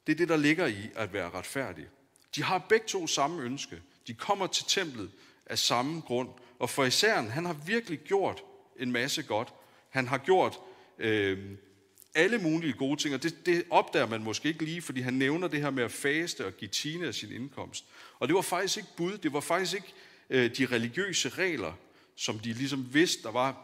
Det 0.07 0.13
er 0.13 0.17
det, 0.17 0.29
der 0.29 0.37
ligger 0.37 0.67
i 0.67 0.89
at 0.95 1.13
være 1.13 1.29
retfærdig. 1.29 1.87
De 2.35 2.43
har 2.43 2.57
begge 2.57 2.87
to 2.87 3.07
samme 3.07 3.41
ønske. 3.41 3.81
De 4.07 4.13
kommer 4.13 4.47
til 4.47 4.65
templet 4.67 5.11
af 5.45 5.59
samme 5.59 6.01
grund. 6.01 6.29
Og 6.59 6.69
for 6.69 6.85
især, 6.85 7.21
han 7.21 7.45
har 7.45 7.53
virkelig 7.53 7.99
gjort 7.99 8.43
en 8.79 8.91
masse 8.91 9.23
godt. 9.23 9.53
Han 9.89 10.07
har 10.07 10.17
gjort 10.17 10.59
øh, 10.97 11.51
alle 12.15 12.37
mulige 12.37 12.73
gode 12.73 13.01
ting, 13.01 13.15
og 13.15 13.23
det, 13.23 13.45
det 13.45 13.63
opdager 13.69 14.07
man 14.07 14.23
måske 14.23 14.49
ikke 14.49 14.65
lige, 14.65 14.81
fordi 14.81 15.01
han 15.01 15.13
nævner 15.13 15.47
det 15.47 15.61
her 15.61 15.69
med 15.69 15.83
at 15.83 15.91
faste 15.91 16.45
og 16.45 16.57
give 16.57 16.69
tine 16.69 17.07
af 17.07 17.15
sin 17.15 17.31
indkomst. 17.31 17.85
Og 18.19 18.27
det 18.27 18.35
var 18.35 18.41
faktisk 18.41 18.77
ikke 18.77 18.89
bud, 18.97 19.17
det 19.17 19.33
var 19.33 19.39
faktisk 19.39 19.73
ikke 19.73 19.93
øh, 20.29 20.57
de 20.57 20.65
religiøse 20.65 21.29
regler, 21.29 21.73
som 22.15 22.39
de 22.39 22.53
ligesom 22.53 22.93
vidste, 22.93 23.23
der 23.23 23.31
var 23.31 23.61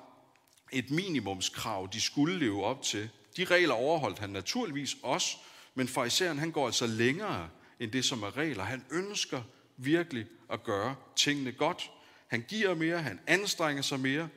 et 0.71 0.91
minimumskrav, 0.91 1.89
de 1.93 2.01
skulle 2.01 2.39
leve 2.39 2.63
op 2.63 2.83
til. 2.83 3.09
De 3.37 3.45
regler 3.45 3.73
overholdt 3.73 4.19
han 4.19 4.29
naturligvis 4.29 4.97
også, 5.03 5.37
men 5.75 5.87
fariseren 5.87 6.39
han 6.39 6.51
går 6.51 6.65
altså 6.65 6.87
længere 6.87 7.49
end 7.79 7.91
det, 7.91 8.05
som 8.05 8.23
er 8.23 8.37
regler. 8.37 8.63
Han 8.63 8.85
ønsker 8.91 9.41
virkelig 9.77 10.25
at 10.51 10.63
gøre 10.63 10.95
tingene 11.15 11.51
godt. 11.51 11.91
Han 12.27 12.45
giver 12.47 12.75
mere, 12.75 13.01
han 13.01 13.19
anstrenger 13.27 13.81
sig 13.81 13.99
mere, 13.99 14.29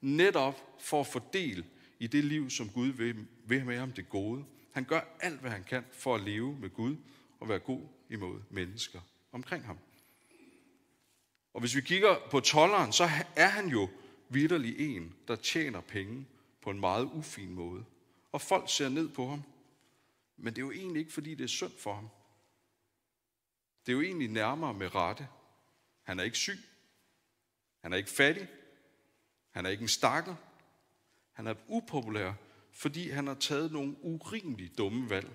netop 0.00 0.60
for 0.80 1.00
at 1.00 1.06
få 1.06 1.20
del 1.32 1.64
i 1.98 2.06
det 2.06 2.24
liv, 2.24 2.50
som 2.50 2.68
Gud 2.68 2.88
vil, 2.88 3.16
vil 3.50 3.66
med 3.66 3.78
ham 3.78 3.92
det 3.92 4.08
gode. 4.08 4.44
Han 4.72 4.84
gør 4.84 5.00
alt, 5.20 5.40
hvad 5.40 5.50
han 5.50 5.64
kan 5.64 5.84
for 5.92 6.14
at 6.14 6.20
leve 6.20 6.56
med 6.58 6.70
Gud 6.70 6.96
og 7.40 7.48
være 7.48 7.58
god 7.58 7.82
imod 8.10 8.40
mennesker 8.50 9.00
omkring 9.32 9.64
ham. 9.64 9.78
Og 11.54 11.60
hvis 11.60 11.76
vi 11.76 11.80
kigger 11.80 12.16
på 12.30 12.40
tolleren, 12.40 12.92
så 12.92 13.04
er 13.36 13.48
han 13.48 13.68
jo 13.68 13.88
vidderlig 14.28 14.96
en, 14.96 15.14
der 15.28 15.36
tjener 15.36 15.80
penge 15.80 16.26
på 16.60 16.70
en 16.70 16.80
meget 16.80 17.04
ufin 17.04 17.54
måde. 17.54 17.84
Og 18.32 18.40
folk 18.40 18.70
ser 18.70 18.88
ned 18.88 19.08
på 19.08 19.28
ham. 19.28 19.42
Men 20.36 20.54
det 20.54 20.62
er 20.62 20.66
jo 20.66 20.72
egentlig 20.72 21.00
ikke, 21.00 21.12
fordi 21.12 21.34
det 21.34 21.44
er 21.44 21.48
synd 21.48 21.72
for 21.78 21.94
ham. 21.94 22.08
Det 23.86 23.92
er 23.92 23.96
jo 23.96 24.02
egentlig 24.02 24.28
nærmere 24.28 24.74
med 24.74 24.94
rette. 24.94 25.28
Han 26.02 26.20
er 26.20 26.24
ikke 26.24 26.36
syg. 26.36 26.58
Han 27.80 27.92
er 27.92 27.96
ikke 27.96 28.10
fattig. 28.10 28.48
Han 29.50 29.66
er 29.66 29.70
ikke 29.70 29.82
en 29.82 29.88
stakkel. 29.88 30.36
Han 31.32 31.46
er 31.46 31.54
upopulær, 31.68 32.32
fordi 32.80 33.08
han 33.08 33.26
har 33.26 33.34
taget 33.34 33.72
nogle 33.72 33.96
urimeligt 34.02 34.78
dumme 34.78 35.10
valg. 35.10 35.30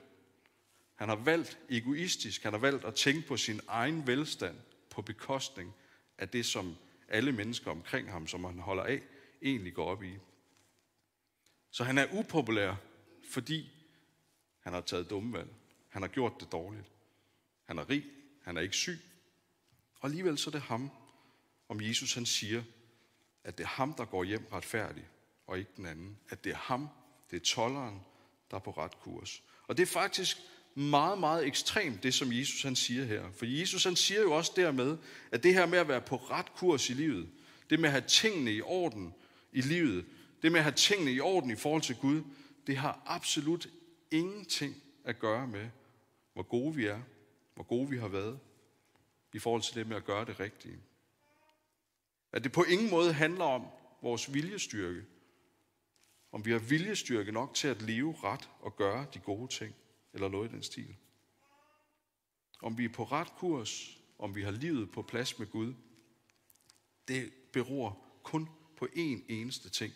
Han 0.96 1.10
har 1.10 1.16
valgt 1.16 1.60
egoistisk, 1.70 2.44
han 2.44 2.54
har 2.54 2.60
valgt 2.60 2.86
at 2.86 2.96
tænke 2.96 3.28
på 3.28 3.38
sin 3.38 3.62
egen 3.68 4.08
velstand 4.08 4.58
på 4.90 5.02
bekostning 5.02 5.74
af 6.18 6.30
det, 6.30 6.46
som 6.46 6.76
alle 7.08 7.32
mennesker 7.32 7.72
omkring 7.72 8.12
ham, 8.12 8.28
som 8.28 8.44
han 8.44 8.60
holder 8.60 8.84
af, 8.84 9.02
egentlig 9.42 9.74
går 9.74 9.86
op 9.86 10.04
i. 10.04 10.14
Så 11.72 11.84
han 11.84 11.98
er 11.98 12.20
upopulær, 12.20 12.76
fordi 13.30 13.72
han 14.60 14.74
har 14.74 14.82
taget 14.82 15.10
dumme 15.10 15.34
valg. 15.34 15.50
Han 15.90 16.02
har 16.02 16.10
gjort 16.10 16.34
det 16.40 16.52
dårligt. 16.52 16.92
Han 17.64 17.78
er 17.78 17.90
rig, 17.90 18.06
han 18.44 18.58
er 18.58 18.62
ikke 18.62 18.76
syg. 18.76 19.00
Og 20.00 20.06
alligevel 20.06 20.38
så 20.38 20.50
er 20.50 20.52
det 20.52 20.62
ham, 20.62 20.90
om 21.70 21.82
Jesus 21.82 22.14
han 22.14 22.26
siger, 22.26 22.64
at 23.44 23.58
det 23.58 23.64
er 23.64 23.68
ham, 23.68 23.94
der 23.94 24.06
går 24.06 24.24
hjem 24.24 24.48
retfærdig, 24.52 25.08
og 25.48 25.60
ikke 25.60 25.72
den 25.78 25.86
anden. 25.86 26.20
At 26.30 26.44
det 26.44 26.52
er 26.52 26.58
ham, 26.58 26.90
det 27.32 27.36
er 27.42 27.46
tolleren, 27.46 28.02
der 28.52 28.58
er 28.58 28.62
på 28.62 28.72
ret 28.72 29.00
kurs. 29.00 29.44
Og 29.68 29.78
det 29.78 29.84
er 29.84 29.88
faktisk 29.88 30.38
meget, 30.76 31.20
meget 31.20 31.48
ekstremt, 31.48 32.04
det 32.04 32.14
som 32.14 32.34
Jesus 32.34 32.64
han 32.64 32.76
siger 32.76 33.06
her. 33.06 33.32
For 33.32 33.46
Jesus 33.46 33.84
han 33.84 33.96
siger 33.96 34.22
jo 34.22 34.32
også 34.32 34.52
dermed, 34.56 34.98
at 35.32 35.44
det 35.44 35.54
her 35.54 35.66
med 35.66 35.80
at 35.80 35.88
være 35.88 36.02
på 36.02 36.16
ret 36.16 36.56
kurs 36.56 36.90
i 36.90 36.94
livet, 36.94 37.30
det 37.70 37.80
med 37.80 37.90
at 37.90 37.92
have 37.92 38.08
tingene 38.08 38.52
i 38.54 38.62
orden 38.62 39.14
i 39.52 39.62
livet, 39.62 40.06
det 40.42 40.52
med 40.52 40.60
at 40.60 40.64
have 40.64 40.76
tingene 40.76 41.12
i 41.12 41.20
orden 41.20 41.52
i 41.52 41.56
forhold 41.56 41.82
til 41.82 41.96
Gud, 41.96 42.24
det 42.68 42.78
har 42.78 43.02
absolut 43.06 43.68
ingenting 44.12 44.76
at 45.04 45.20
gøre 45.20 45.48
med, 45.48 45.70
hvor 46.34 46.44
gode 46.44 46.76
vi 46.76 46.86
er, 46.86 47.02
hvor 47.56 47.64
gode 47.64 47.90
vi 47.90 47.98
har 47.98 48.08
været, 48.08 48.40
i 49.34 49.40
forhold 49.40 49.62
til 49.62 49.76
det 49.76 49.88
med 49.88 49.96
at 49.96 50.06
gøre 50.06 50.26
det 50.26 50.40
rigtige. 50.40 50.78
At 52.32 52.44
det 52.44 52.52
på 52.52 52.64
ingen 52.64 52.90
måde 52.90 53.14
handler 53.14 53.46
om 53.46 53.66
vores 54.02 54.34
viljestyrke, 54.34 55.02
om 56.36 56.46
vi 56.46 56.52
har 56.52 56.60
viljestyrke 56.60 57.32
nok 57.32 57.54
til 57.54 57.68
at 57.68 57.82
leve 57.82 58.16
ret 58.24 58.50
og 58.60 58.76
gøre 58.76 59.08
de 59.14 59.20
gode 59.20 59.48
ting, 59.48 59.76
eller 60.14 60.30
noget 60.30 60.50
i 60.50 60.54
den 60.54 60.64
stil. 60.64 60.96
Om 62.62 62.78
vi 62.78 62.86
er 62.86 62.90
på 62.90 63.04
ret 63.04 63.28
kurs, 63.38 63.98
om 64.20 64.36
vi 64.36 64.44
har 64.44 64.52
livet 64.52 64.92
på 64.92 65.02
plads 65.02 65.40
med 65.40 65.48
Gud, 65.48 65.74
det 67.08 67.34
beror 67.54 68.06
kun 68.24 68.50
på 68.78 68.86
én 68.86 69.22
eneste 69.28 69.70
ting. 69.70 69.94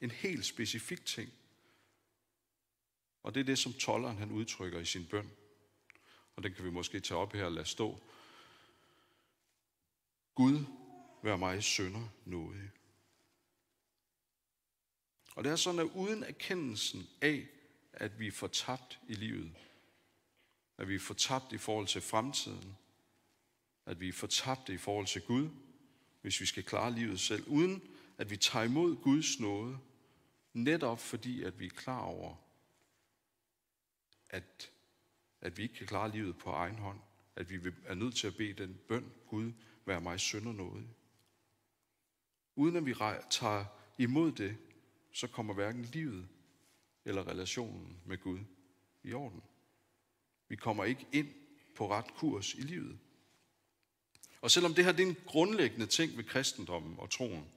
En 0.00 0.10
helt 0.10 0.46
specifik 0.46 1.06
ting. 1.06 1.32
Og 3.22 3.34
det 3.34 3.40
er 3.40 3.44
det, 3.44 3.58
som 3.58 3.72
tolleren 3.72 4.18
han 4.18 4.30
udtrykker 4.30 4.78
i 4.80 4.84
sin 4.84 5.06
bøn. 5.06 5.30
Og 6.36 6.42
den 6.42 6.54
kan 6.54 6.64
vi 6.64 6.70
måske 6.70 7.00
tage 7.00 7.18
op 7.18 7.32
her 7.32 7.44
og 7.44 7.52
lade 7.52 7.66
stå. 7.66 7.98
Gud, 10.34 10.64
vær 11.22 11.36
mig 11.36 11.64
sønder 11.64 12.08
nådig. 12.24 12.70
Og 15.40 15.44
det 15.44 15.52
er 15.52 15.56
sådan, 15.56 15.80
at 15.80 15.90
uden 15.94 16.22
erkendelsen 16.22 17.08
af, 17.20 17.48
at 17.92 18.20
vi 18.20 18.26
er 18.26 18.32
fortabt 18.32 19.00
i 19.08 19.14
livet, 19.14 19.52
at 20.78 20.88
vi 20.88 20.94
er 20.94 20.98
fortabt 20.98 21.52
i 21.52 21.58
forhold 21.58 21.86
til 21.86 22.00
fremtiden, 22.00 22.76
at 23.86 24.00
vi 24.00 24.08
er 24.08 24.12
fortabt 24.12 24.68
i 24.68 24.76
forhold 24.76 25.06
til 25.06 25.22
Gud, 25.22 25.48
hvis 26.20 26.40
vi 26.40 26.46
skal 26.46 26.64
klare 26.64 26.94
livet 26.94 27.20
selv, 27.20 27.48
uden 27.48 27.82
at 28.18 28.30
vi 28.30 28.36
tager 28.36 28.64
imod 28.64 28.96
Guds 28.96 29.40
nåde, 29.40 29.78
netop 30.52 31.00
fordi, 31.00 31.42
at 31.42 31.60
vi 31.60 31.66
er 31.66 31.70
klar 31.70 32.00
over, 32.00 32.36
at, 34.30 34.70
at 35.40 35.58
vi 35.58 35.62
ikke 35.62 35.74
kan 35.74 35.86
klare 35.86 36.10
livet 36.10 36.38
på 36.38 36.50
egen 36.50 36.78
hånd, 36.78 37.00
at 37.36 37.50
vi 37.50 37.70
er 37.84 37.94
nødt 37.94 38.16
til 38.16 38.26
at 38.26 38.36
bede 38.36 38.52
den 38.52 38.80
bøn, 38.88 39.12
Gud, 39.26 39.52
vær 39.84 39.98
mig 39.98 40.20
sønder 40.20 40.52
noget. 40.52 40.88
Uden 42.56 42.76
at 42.76 42.86
vi 42.86 42.94
tager 43.30 43.64
imod 43.98 44.32
det, 44.32 44.56
så 45.12 45.26
kommer 45.26 45.54
hverken 45.54 45.82
livet 45.82 46.28
eller 47.04 47.28
relationen 47.28 48.00
med 48.06 48.18
Gud 48.18 48.40
i 49.02 49.12
orden. 49.12 49.42
Vi 50.48 50.56
kommer 50.56 50.84
ikke 50.84 51.06
ind 51.12 51.28
på 51.76 51.90
ret 51.90 52.14
kurs 52.14 52.54
i 52.54 52.60
livet. 52.60 52.98
Og 54.40 54.50
selvom 54.50 54.74
det 54.74 54.84
her 54.84 54.92
det 54.92 55.02
er 55.02 55.08
en 55.08 55.16
grundlæggende 55.26 55.86
ting 55.86 56.16
ved 56.16 56.24
kristendommen 56.24 56.98
og 56.98 57.10
troen, 57.10 57.48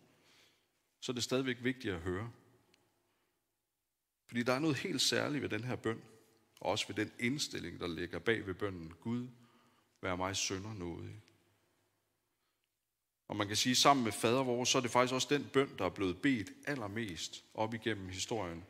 så 0.99 1.11
er 1.11 1.13
det 1.13 1.23
stadigvæk 1.23 1.57
vigtigt 1.61 1.93
at 1.93 2.01
høre. 2.01 2.31
Fordi 4.27 4.43
der 4.43 4.53
er 4.53 4.59
noget 4.59 4.77
helt 4.77 5.01
særligt 5.01 5.41
ved 5.41 5.49
den 5.49 5.63
her 5.63 5.75
bøn, 5.75 6.01
og 6.59 6.71
også 6.71 6.87
ved 6.87 6.95
den 6.95 7.11
indstilling, 7.19 7.79
der 7.79 7.87
ligger 7.87 8.19
bag 8.19 8.47
ved 8.47 8.53
bønnen. 8.53 8.93
Gud, 9.01 9.27
vær 10.01 10.15
mig 10.15 10.35
sønder 10.35 10.73
nådig. 10.73 11.21
Og 13.27 13.35
man 13.35 13.47
kan 13.47 13.55
sige, 13.55 13.71
at 13.71 13.77
sammen 13.77 14.03
med 14.03 14.11
fader 14.11 14.43
vores, 14.43 14.69
så 14.69 14.77
er 14.77 14.81
det 14.81 14.91
faktisk 14.91 15.13
også 15.13 15.27
den 15.29 15.49
bøn, 15.53 15.69
der 15.77 15.85
er 15.85 15.89
blevet 15.89 16.17
bedt 16.17 16.49
allermest 16.67 17.43
op 17.53 17.73
igennem 17.73 18.09
historien. 18.09 18.63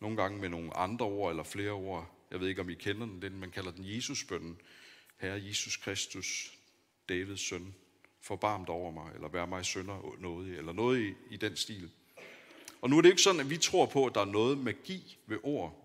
Nogle 0.00 0.16
gange 0.16 0.40
med 0.40 0.48
nogle 0.48 0.76
andre 0.76 1.06
ord 1.06 1.30
eller 1.30 1.42
flere 1.42 1.70
ord. 1.70 2.10
Jeg 2.30 2.40
ved 2.40 2.48
ikke, 2.48 2.60
om 2.60 2.70
I 2.70 2.74
kender 2.74 3.06
den. 3.06 3.22
Den, 3.22 3.40
man 3.40 3.50
kalder 3.50 3.70
den 3.70 3.84
Jesusbønnen. 3.86 4.60
Herre 5.16 5.44
Jesus 5.44 5.76
Kristus, 5.76 6.52
Davids 7.08 7.40
søn, 7.40 7.74
forbarm 8.20 8.64
over 8.68 8.90
mig, 8.90 9.14
eller 9.14 9.28
vær 9.28 9.46
mig 9.46 9.66
sønder 9.66 10.16
noget, 10.18 10.58
eller 10.58 10.72
noget 10.72 11.00
i, 11.00 11.14
i 11.30 11.36
den 11.36 11.56
stil. 11.56 11.90
Og 12.80 12.90
nu 12.90 12.98
er 12.98 13.02
det 13.02 13.08
ikke 13.08 13.22
sådan, 13.22 13.40
at 13.40 13.50
vi 13.50 13.56
tror 13.56 13.86
på, 13.86 14.06
at 14.06 14.14
der 14.14 14.20
er 14.20 14.24
noget 14.24 14.58
magi 14.58 15.18
ved 15.26 15.38
ord. 15.42 15.84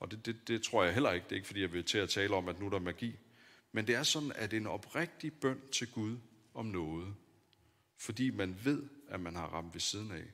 Og 0.00 0.10
det, 0.10 0.26
det, 0.26 0.48
det 0.48 0.62
tror 0.62 0.84
jeg 0.84 0.94
heller 0.94 1.12
ikke. 1.12 1.24
Det 1.24 1.32
er 1.32 1.36
ikke, 1.36 1.46
fordi 1.46 1.60
jeg 1.60 1.72
vil 1.72 1.84
til 1.84 1.98
at 1.98 2.10
tale 2.10 2.34
om, 2.34 2.48
at 2.48 2.60
nu 2.60 2.66
er 2.66 2.70
der 2.70 2.78
magi. 2.78 3.14
Men 3.72 3.86
det 3.86 3.94
er 3.94 4.02
sådan, 4.02 4.32
at 4.34 4.52
en 4.52 4.66
oprigtig 4.66 5.32
bøn 5.32 5.60
til 5.72 5.92
Gud 5.92 6.16
om 6.54 6.66
noget, 6.66 7.14
fordi 7.96 8.30
man 8.30 8.64
ved, 8.64 8.88
at 9.08 9.20
man 9.20 9.34
har 9.34 9.46
ramt 9.46 9.74
ved 9.74 9.80
siden 9.80 10.10
af, 10.10 10.32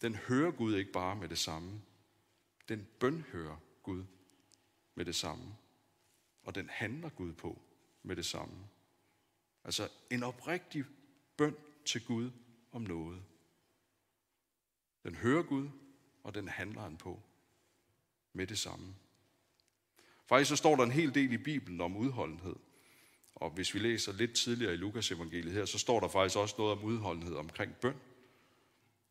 den 0.00 0.14
hører 0.14 0.50
Gud 0.50 0.74
ikke 0.74 0.92
bare 0.92 1.16
med 1.16 1.28
det 1.28 1.38
samme. 1.38 1.82
Den 2.68 2.86
bønhører 3.00 3.56
Gud 3.82 4.04
med 4.94 5.04
det 5.04 5.14
samme. 5.14 5.56
Og 6.42 6.54
den 6.54 6.68
handler 6.68 7.08
Gud 7.08 7.32
på 7.32 7.62
med 8.02 8.16
det 8.16 8.26
samme. 8.26 8.68
Altså 9.64 9.88
en 10.10 10.22
oprigtig 10.22 10.84
bøn 11.36 11.56
til 11.84 12.06
Gud 12.06 12.30
om 12.72 12.82
noget. 12.82 13.22
Den 15.04 15.14
hører 15.14 15.42
Gud, 15.42 15.68
og 16.22 16.34
den 16.34 16.48
handler 16.48 16.80
han 16.80 16.96
på 16.96 17.22
med 18.32 18.46
det 18.46 18.58
samme. 18.58 18.94
Faktisk 20.26 20.48
så 20.48 20.56
står 20.56 20.76
der 20.76 20.82
en 20.82 20.90
hel 20.90 21.14
del 21.14 21.32
i 21.32 21.36
Bibelen 21.36 21.80
om 21.80 21.96
udholdenhed. 21.96 22.56
Og 23.36 23.50
hvis 23.50 23.74
vi 23.74 23.78
læser 23.78 24.12
lidt 24.12 24.34
tidligere 24.34 24.74
i 24.74 24.76
Lukas 24.76 25.10
evangeliet 25.10 25.52
her, 25.52 25.64
så 25.64 25.78
står 25.78 26.00
der 26.00 26.08
faktisk 26.08 26.36
også 26.36 26.54
noget 26.58 26.72
om 26.72 26.84
udholdenhed 26.84 27.34
omkring 27.34 27.74
bøn. 27.74 27.96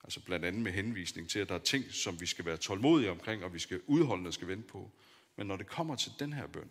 Altså 0.04 0.26
blandt 0.26 0.46
andet 0.46 0.62
med 0.62 0.72
henvisning 0.72 1.30
til, 1.30 1.40
at 1.40 1.50
der 1.50 1.56
er 1.56 1.60
ting, 1.60 1.92
som 1.92 2.22
vi 2.22 2.26
skal 2.26 2.46
være 2.46 2.58
tålmodige 2.58 3.12
omkring, 3.12 3.44
og 3.44 3.54
vi 3.54 3.60
skal 3.60 3.82
udholdende 3.88 4.32
skal 4.32 4.48
vente 4.48 4.68
på. 4.68 4.92
Men 5.36 5.48
når 5.48 5.56
det 5.58 5.68
kommer 5.68 5.96
til 5.96 6.12
den 6.20 6.34
her 6.34 6.48
bøn, 6.48 6.70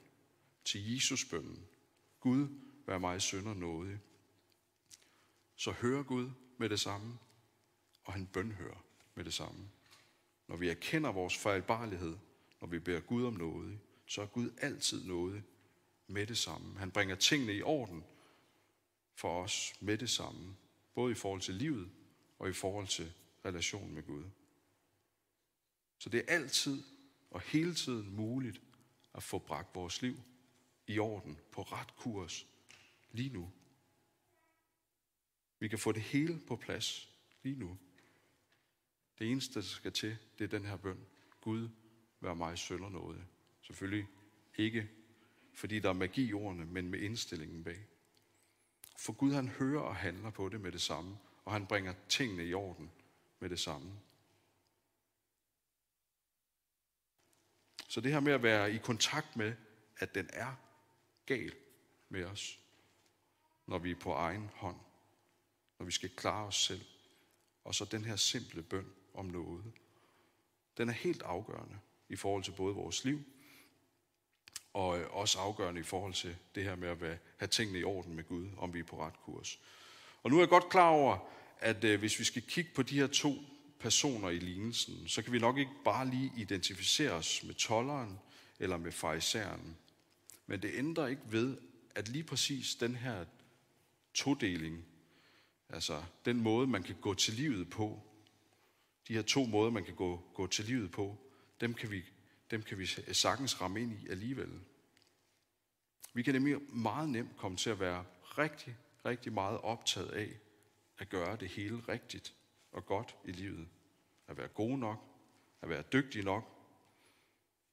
til 0.64 0.92
Jesus 0.94 1.24
bønnen, 1.24 1.66
Gud, 2.20 2.48
vær 2.86 2.98
mig 2.98 3.22
sønder 3.22 3.54
nådig, 3.54 3.98
så 5.56 5.70
hører 5.70 6.02
Gud 6.02 6.30
med 6.58 6.68
det 6.68 6.80
samme, 6.80 7.18
og 8.04 8.12
han 8.12 8.26
bønhører 8.26 8.84
med 9.14 9.24
det 9.24 9.34
samme. 9.34 9.68
Når 10.48 10.56
vi 10.56 10.68
erkender 10.68 11.12
vores 11.12 11.36
fejlbarlighed, 11.36 12.16
når 12.60 12.68
vi 12.68 12.78
beder 12.78 13.00
Gud 13.00 13.24
om 13.24 13.34
noget, 13.34 13.78
så 14.06 14.22
er 14.22 14.26
Gud 14.26 14.50
altid 14.60 15.04
noget 15.04 15.42
med 16.06 16.26
det 16.26 16.38
samme. 16.38 16.78
Han 16.78 16.90
bringer 16.90 17.14
tingene 17.14 17.54
i 17.54 17.62
orden 17.62 18.04
for 19.14 19.42
os 19.42 19.74
med 19.80 19.98
det 19.98 20.10
samme, 20.10 20.56
både 20.94 21.12
i 21.12 21.14
forhold 21.14 21.40
til 21.40 21.54
livet 21.54 21.90
og 22.38 22.48
i 22.48 22.52
forhold 22.52 22.86
til 22.86 23.12
relationen 23.44 23.94
med 23.94 24.02
Gud. 24.02 24.24
Så 25.98 26.08
det 26.08 26.20
er 26.20 26.34
altid 26.34 26.82
og 27.30 27.40
hele 27.40 27.74
tiden 27.74 28.16
muligt 28.16 28.60
at 29.14 29.22
få 29.22 29.38
bragt 29.38 29.74
vores 29.74 30.02
liv 30.02 30.16
i 30.86 30.98
orden, 30.98 31.38
på 31.52 31.62
ret 31.62 31.96
kurs, 31.96 32.46
lige 33.12 33.32
nu. 33.32 33.52
Vi 35.58 35.68
kan 35.68 35.78
få 35.78 35.92
det 35.92 36.02
hele 36.02 36.40
på 36.46 36.56
plads 36.56 37.14
lige 37.42 37.58
nu. 37.58 37.78
Det 39.18 39.30
eneste, 39.30 39.54
der 39.54 39.60
skal 39.60 39.92
til, 39.92 40.16
det 40.38 40.44
er 40.44 40.48
den 40.48 40.64
her 40.64 40.76
bøn. 40.76 41.06
Gud, 41.40 41.68
vær 42.20 42.34
mig 42.34 42.58
sønder 42.58 42.88
noget. 42.88 43.24
Selvfølgelig 43.62 44.06
ikke, 44.56 44.90
fordi 45.54 45.78
der 45.78 45.88
er 45.88 45.92
magi 45.92 46.28
i 46.28 46.32
ordene, 46.32 46.64
men 46.64 46.88
med 46.88 47.00
indstillingen 47.00 47.64
bag. 47.64 47.86
For 48.98 49.12
Gud, 49.12 49.32
han 49.32 49.48
hører 49.48 49.80
og 49.80 49.96
handler 49.96 50.30
på 50.30 50.48
det 50.48 50.60
med 50.60 50.72
det 50.72 50.80
samme, 50.80 51.18
og 51.44 51.52
han 51.52 51.66
bringer 51.66 51.94
tingene 52.08 52.44
i 52.44 52.54
orden 52.54 52.90
med 53.40 53.50
det 53.50 53.60
samme. 53.60 53.92
Så 57.88 58.00
det 58.00 58.12
her 58.12 58.20
med 58.20 58.32
at 58.32 58.42
være 58.42 58.72
i 58.72 58.78
kontakt 58.78 59.36
med, 59.36 59.54
at 59.98 60.14
den 60.14 60.30
er 60.32 60.54
gal 61.26 61.54
med 62.08 62.24
os, 62.24 62.60
når 63.66 63.78
vi 63.78 63.90
er 63.90 64.00
på 64.00 64.12
egen 64.12 64.50
hånd, 64.54 64.76
når 65.78 65.86
vi 65.86 65.92
skal 65.92 66.10
klare 66.16 66.46
os 66.46 66.64
selv, 66.64 66.84
og 67.64 67.74
så 67.74 67.84
den 67.84 68.04
her 68.04 68.16
simple 68.16 68.62
bøn 68.62 68.92
om 69.14 69.26
noget, 69.26 69.72
den 70.76 70.88
er 70.88 70.92
helt 70.92 71.22
afgørende 71.22 71.78
i 72.08 72.16
forhold 72.16 72.44
til 72.44 72.54
både 72.56 72.74
vores 72.74 73.04
liv, 73.04 73.24
og 74.74 74.98
øh, 74.98 75.06
også 75.10 75.38
afgørende 75.38 75.80
i 75.80 75.84
forhold 75.84 76.14
til 76.14 76.36
det 76.54 76.64
her 76.64 76.76
med 76.76 76.88
at 76.88 77.18
have 77.36 77.48
tingene 77.48 77.78
i 77.78 77.84
orden 77.84 78.14
med 78.14 78.24
Gud, 78.24 78.46
om 78.58 78.74
vi 78.74 78.78
er 78.78 78.84
på 78.84 79.04
ret 79.06 79.20
kurs. 79.24 79.58
Og 80.22 80.30
nu 80.30 80.36
er 80.36 80.40
jeg 80.40 80.48
godt 80.48 80.68
klar 80.68 80.88
over, 80.88 81.18
at 81.60 81.84
øh, 81.84 81.98
hvis 81.98 82.18
vi 82.18 82.24
skal 82.24 82.42
kigge 82.42 82.70
på 82.74 82.82
de 82.82 82.98
her 82.98 83.06
to 83.06 83.34
personer 83.80 84.28
i 84.28 84.38
lignelsen, 84.38 85.08
så 85.08 85.22
kan 85.22 85.32
vi 85.32 85.38
nok 85.38 85.58
ikke 85.58 85.70
bare 85.84 86.10
lige 86.10 86.32
identificere 86.36 87.10
os 87.10 87.42
med 87.44 87.54
tolleren 87.54 88.18
eller 88.58 88.76
med 88.76 88.92
fariseren. 88.92 89.76
Men 90.46 90.62
det 90.62 90.70
ændrer 90.74 91.06
ikke 91.06 91.22
ved, 91.30 91.56
at 91.94 92.08
lige 92.08 92.24
præcis 92.24 92.74
den 92.74 92.96
her 92.96 93.24
todeling, 94.14 94.84
altså 95.68 96.02
den 96.24 96.40
måde, 96.40 96.66
man 96.66 96.82
kan 96.82 96.96
gå 97.00 97.14
til 97.14 97.34
livet 97.34 97.70
på, 97.70 98.02
de 99.08 99.14
her 99.14 99.22
to 99.22 99.44
måder, 99.44 99.70
man 99.70 99.84
kan 99.84 99.94
gå, 99.94 100.22
gå 100.34 100.46
til 100.46 100.64
livet 100.64 100.90
på, 100.90 101.18
dem 101.60 101.74
kan, 101.74 101.90
vi, 101.90 102.02
dem 102.50 102.62
kan 102.62 102.78
vi 102.78 102.86
sagtens 103.12 103.60
ramme 103.60 103.82
ind 103.82 103.92
i 103.92 104.08
alligevel. 104.08 104.60
Vi 106.14 106.22
kan 106.22 106.34
nemlig 106.34 106.60
meget 106.72 107.08
nemt 107.08 107.36
komme 107.36 107.56
til 107.56 107.70
at 107.70 107.80
være 107.80 108.04
rigtig, 108.38 108.76
rigtig 109.04 109.32
meget 109.32 109.60
optaget 109.60 110.10
af 110.10 110.28
at 110.98 111.08
gøre 111.08 111.36
det 111.36 111.48
hele 111.48 111.82
rigtigt 111.88 112.34
og 112.72 112.86
godt 112.86 113.16
i 113.24 113.32
livet. 113.32 113.68
At 114.28 114.36
være 114.36 114.48
god 114.48 114.78
nok, 114.78 114.98
at 115.62 115.68
være 115.68 115.82
dygtig 115.92 116.24
nok, 116.24 116.54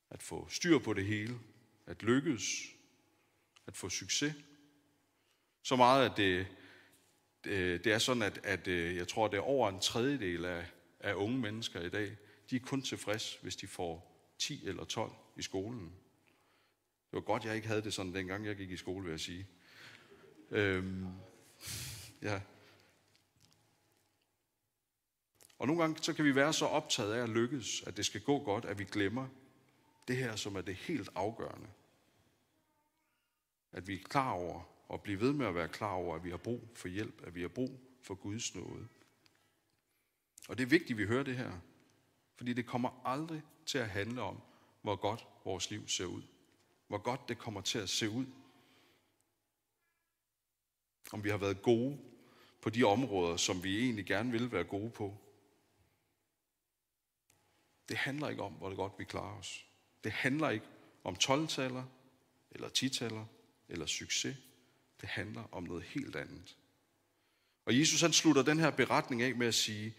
at 0.10 0.24
få 0.24 0.48
styr 0.50 0.80
på 0.80 0.94
det 0.94 1.06
hele, 1.06 1.40
at 1.86 2.04
lykkes, 2.04 2.44
at 3.68 3.78
få 3.78 3.90
succes. 3.90 4.36
Så 5.64 5.76
meget, 5.76 6.10
at 6.10 6.18
det, 6.18 6.48
det, 7.84 7.88
er 7.88 7.98
sådan, 7.98 8.24
at, 8.24 8.40
at 8.44 8.68
øh, 8.68 8.96
jeg 8.96 9.08
tror, 9.08 9.26
at 9.26 9.32
det 9.32 9.38
er 9.38 9.42
over 9.42 9.70
en 9.70 9.80
tredjedel 9.80 10.46
af, 10.46 10.66
af 11.00 11.14
unge 11.14 11.40
mennesker 11.40 11.82
i 11.82 11.90
dag, 11.90 12.18
de 12.50 12.56
er 12.56 12.60
kun 12.60 12.82
tilfreds, 12.82 13.36
hvis 13.36 13.56
de 13.56 13.68
får 13.68 14.11
10 14.42 14.68
eller 14.68 14.84
12 14.84 15.12
i 15.36 15.42
skolen. 15.42 15.86
Det 17.12 17.18
var 17.18 17.22
godt, 17.22 17.46
jeg 17.46 17.56
ikke 17.56 17.68
havde 17.68 17.82
det 17.82 17.94
sådan, 17.94 18.16
dengang 18.16 18.46
jeg 18.46 18.56
gik 18.56 18.72
i 18.72 18.78
skole, 18.78 19.04
vil 19.04 19.12
jeg 19.12 19.20
sige. 19.20 19.48
Øhm, 20.52 21.08
ja. 22.22 22.42
Og 25.58 25.68
nogle 25.68 25.82
gange 25.82 26.04
så 26.04 26.14
kan 26.14 26.26
vi 26.26 26.36
være 26.36 26.54
så 26.54 26.66
optaget 26.66 27.14
af 27.14 27.24
at 27.24 27.30
lykkes, 27.30 27.84
at 27.88 27.98
det 27.98 28.06
skal 28.06 28.22
gå 28.22 28.44
godt, 28.44 28.66
at 28.66 28.80
vi 28.80 28.84
glemmer 28.84 29.28
det 30.08 30.18
her, 30.18 30.36
som 30.36 30.56
er 30.56 30.62
det 30.62 30.76
helt 30.76 31.10
afgørende. 31.16 31.68
At 33.72 33.88
vi 33.88 33.96
er 33.96 34.04
klar 34.04 34.32
over, 34.32 34.64
og 34.88 35.02
blive 35.02 35.20
ved 35.20 35.34
med 35.34 35.46
at 35.46 35.56
være 35.56 35.68
klar 35.68 35.94
over, 35.94 36.16
at 36.16 36.24
vi 36.24 36.30
har 36.30 36.38
brug 36.38 36.70
for 36.76 36.88
hjælp, 36.88 37.22
at 37.24 37.36
vi 37.36 37.42
har 37.42 37.48
brug 37.48 37.80
for 38.02 38.16
Guds 38.16 38.56
nåde. 38.56 38.88
Og 40.50 40.58
det 40.58 40.64
er 40.64 40.68
vigtigt, 40.68 40.92
at 40.92 40.98
vi 40.98 41.06
hører 41.06 41.24
det 41.24 41.38
her, 41.38 41.60
fordi 42.42 42.54
det 42.54 42.66
kommer 42.66 43.02
aldrig 43.06 43.42
til 43.66 43.78
at 43.78 43.90
handle 43.90 44.22
om, 44.22 44.42
hvor 44.82 44.96
godt 44.96 45.28
vores 45.46 45.70
liv 45.72 45.88
ser 45.88 46.06
ud. 46.06 46.22
Hvor 46.88 46.98
godt 46.98 47.30
det 47.30 47.38
kommer 47.38 47.62
til 47.62 47.80
at 47.80 47.90
se 47.90 48.10
ud. 48.10 48.26
Om 51.12 51.24
vi 51.24 51.30
har 51.30 51.38
været 51.38 51.62
gode 51.62 52.00
på 52.62 52.70
de 52.70 52.84
områder, 52.84 53.38
som 53.38 53.64
vi 53.64 53.84
egentlig 53.84 54.06
gerne 54.06 54.32
vil 54.32 54.52
være 54.52 54.64
gode 54.64 54.90
på. 54.90 55.18
Det 57.90 57.98
handler 57.98 58.30
ikke 58.30 58.44
om, 58.44 58.54
hvor 58.54 58.68
det 58.68 58.78
godt 58.78 58.94
vi 58.98 59.04
klarer 59.04 59.38
os. 59.38 59.66
Det 60.04 60.12
handler 60.12 60.50
ikke 60.50 60.66
om 61.04 61.16
12-taller, 61.24 61.84
eller 62.52 62.70
10-taller, 62.70 63.26
eller 63.70 63.86
succes. 63.86 64.38
Det 65.02 65.10
handler 65.10 65.44
om 65.52 65.64
noget 65.64 65.84
helt 65.84 66.16
andet. 66.16 66.58
Og 67.66 67.80
Jesus 67.80 68.02
han 68.02 68.14
slutter 68.14 68.44
den 68.44 68.60
her 68.60 68.72
beretning 68.72 69.22
af 69.22 69.36
med 69.36 69.48
at 69.48 69.56
sige, 69.56 69.96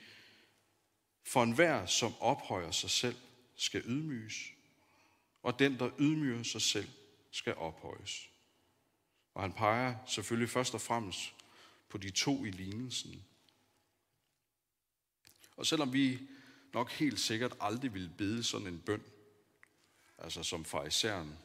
for 1.25 1.43
enhver, 1.43 1.87
som 1.87 2.14
ophøjer 2.21 2.71
sig 2.71 2.91
selv, 2.91 3.17
skal 3.57 3.83
ydmyges, 3.85 4.35
og 5.43 5.59
den, 5.59 5.79
der 5.79 5.91
ydmyger 5.99 6.43
sig 6.43 6.62
selv, 6.62 6.88
skal 7.31 7.55
ophøjes. 7.55 8.29
Og 9.35 9.43
han 9.43 9.52
peger 9.52 9.97
selvfølgelig 10.07 10.50
først 10.50 10.75
og 10.75 10.81
fremmest 10.81 11.35
på 11.88 11.99
de 11.99 12.11
to 12.11 12.45
i 12.45 12.50
lignelsen. 12.50 13.25
Og 15.57 15.67
selvom 15.67 15.93
vi 15.93 16.19
nok 16.73 16.91
helt 16.91 17.21
sikkert 17.21 17.57
aldrig 17.61 17.95
ville 17.95 18.12
bede 18.19 18.45
sådan 18.45 18.67
en 18.67 18.79
bøn, 18.79 19.02
altså 20.19 20.43
som 20.43 20.64
fariseren, 20.64 21.38